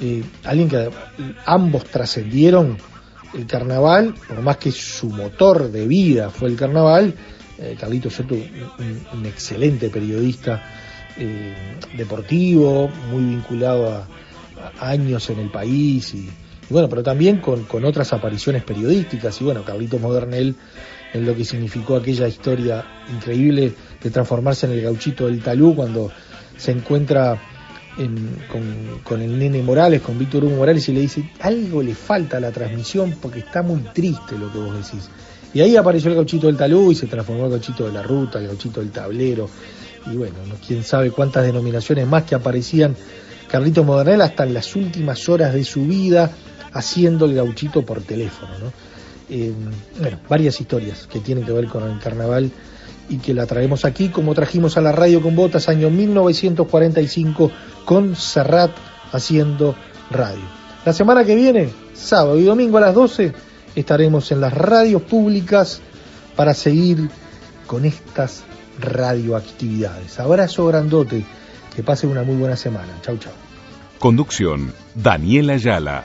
Eh, 0.00 0.22
alguien 0.44 0.68
que 0.68 0.90
ambos 1.46 1.84
trascendieron 1.84 2.78
el 3.34 3.46
carnaval, 3.46 4.14
por 4.28 4.42
más 4.42 4.56
que 4.58 4.70
su 4.70 5.08
motor 5.08 5.70
de 5.70 5.86
vida 5.86 6.30
fue 6.30 6.48
el 6.48 6.56
carnaval. 6.56 7.14
Eh, 7.58 7.76
Carlitos 7.78 8.14
Soto, 8.14 8.34
un, 8.34 9.26
excelente 9.26 9.88
periodista 9.90 10.62
eh, 11.16 11.54
deportivo, 11.96 12.88
muy 13.10 13.24
vinculado 13.24 13.90
a, 13.90 14.08
a 14.80 14.90
años 14.90 15.30
en 15.30 15.38
el 15.38 15.50
país 15.50 16.14
y, 16.14 16.28
y 16.68 16.72
bueno, 16.72 16.88
pero 16.88 17.02
también 17.02 17.38
con, 17.38 17.64
con, 17.64 17.84
otras 17.84 18.12
apariciones 18.12 18.62
periodísticas 18.62 19.40
y 19.40 19.44
bueno, 19.44 19.64
Carlitos 19.64 20.00
Modernel 20.00 20.54
en 21.12 21.26
lo 21.26 21.34
que 21.36 21.44
significó 21.44 21.96
aquella 21.96 22.26
historia 22.26 22.84
increíble 23.12 23.72
de 24.02 24.10
transformarse 24.10 24.66
en 24.66 24.72
el 24.72 24.82
gauchito 24.82 25.26
del 25.26 25.40
talú 25.42 25.74
cuando 25.74 26.10
se 26.56 26.72
encuentra 26.72 27.40
en, 27.98 28.38
con, 28.50 29.00
con, 29.04 29.22
el 29.22 29.38
nene 29.38 29.62
Morales, 29.62 30.00
con 30.00 30.18
Víctor 30.18 30.44
Hugo 30.44 30.56
Morales 30.56 30.88
y 30.88 30.92
le 30.92 31.00
dice, 31.00 31.30
algo 31.40 31.82
le 31.82 31.94
falta 31.94 32.38
a 32.38 32.40
la 32.40 32.50
transmisión 32.50 33.14
porque 33.22 33.40
está 33.40 33.62
muy 33.62 33.80
triste 33.94 34.36
lo 34.38 34.52
que 34.52 34.58
vos 34.58 34.74
decís. 34.74 35.08
Y 35.52 35.60
ahí 35.60 35.76
apareció 35.76 36.10
el 36.10 36.16
gauchito 36.16 36.48
del 36.48 36.56
talú 36.56 36.90
y 36.90 36.96
se 36.96 37.06
transformó 37.06 37.44
el 37.44 37.52
gauchito 37.52 37.86
de 37.86 37.92
la 37.92 38.02
ruta, 38.02 38.40
el 38.40 38.48
gauchito 38.48 38.80
del 38.80 38.90
tablero 38.90 39.48
y 40.12 40.16
bueno, 40.16 40.34
no, 40.46 40.56
quién 40.66 40.82
sabe 40.84 41.10
cuántas 41.10 41.44
denominaciones 41.44 42.06
más 42.06 42.24
que 42.24 42.34
aparecían 42.34 42.96
Carlitos 43.48 43.86
Modernel 43.86 44.20
hasta 44.20 44.44
en 44.44 44.54
las 44.54 44.74
últimas 44.74 45.28
horas 45.28 45.54
de 45.54 45.64
su 45.64 45.84
vida 45.86 46.30
haciendo 46.74 47.24
el 47.24 47.34
gauchito 47.34 47.82
por 47.82 48.02
teléfono, 48.02 48.58
¿no? 48.58 48.72
Eh, 49.30 49.52
bueno, 49.98 50.18
varias 50.28 50.60
historias 50.60 51.06
que 51.06 51.20
tienen 51.20 51.46
que 51.46 51.52
ver 51.52 51.66
con 51.68 51.90
el 51.90 51.98
carnaval 51.98 52.50
y 53.08 53.18
que 53.18 53.32
la 53.32 53.46
traemos 53.46 53.84
aquí 53.84 54.10
como 54.10 54.34
trajimos 54.34 54.76
a 54.76 54.82
la 54.82 54.92
radio 54.92 55.22
con 55.22 55.34
botas 55.34 55.68
año 55.68 55.88
1945 55.88 57.50
con 57.86 58.16
Serrat 58.16 58.72
haciendo 59.12 59.74
radio. 60.10 60.42
La 60.84 60.92
semana 60.92 61.24
que 61.24 61.34
viene, 61.34 61.70
sábado 61.94 62.38
y 62.38 62.44
domingo 62.44 62.76
a 62.76 62.82
las 62.82 62.94
12, 62.94 63.32
estaremos 63.74 64.30
en 64.32 64.40
las 64.40 64.52
radios 64.52 65.02
públicas 65.02 65.80
para 66.36 66.52
seguir 66.52 67.08
con 67.66 67.84
estas 67.84 68.44
radioactividades. 68.78 70.18
Abrazo 70.20 70.66
grandote, 70.66 71.24
que 71.74 71.82
pasen 71.82 72.10
una 72.10 72.22
muy 72.22 72.36
buena 72.36 72.56
semana. 72.56 72.98
Chau, 73.02 73.16
chau. 73.16 73.32
Conducción, 73.98 74.72
Daniela 74.94 75.54
Ayala. 75.54 76.04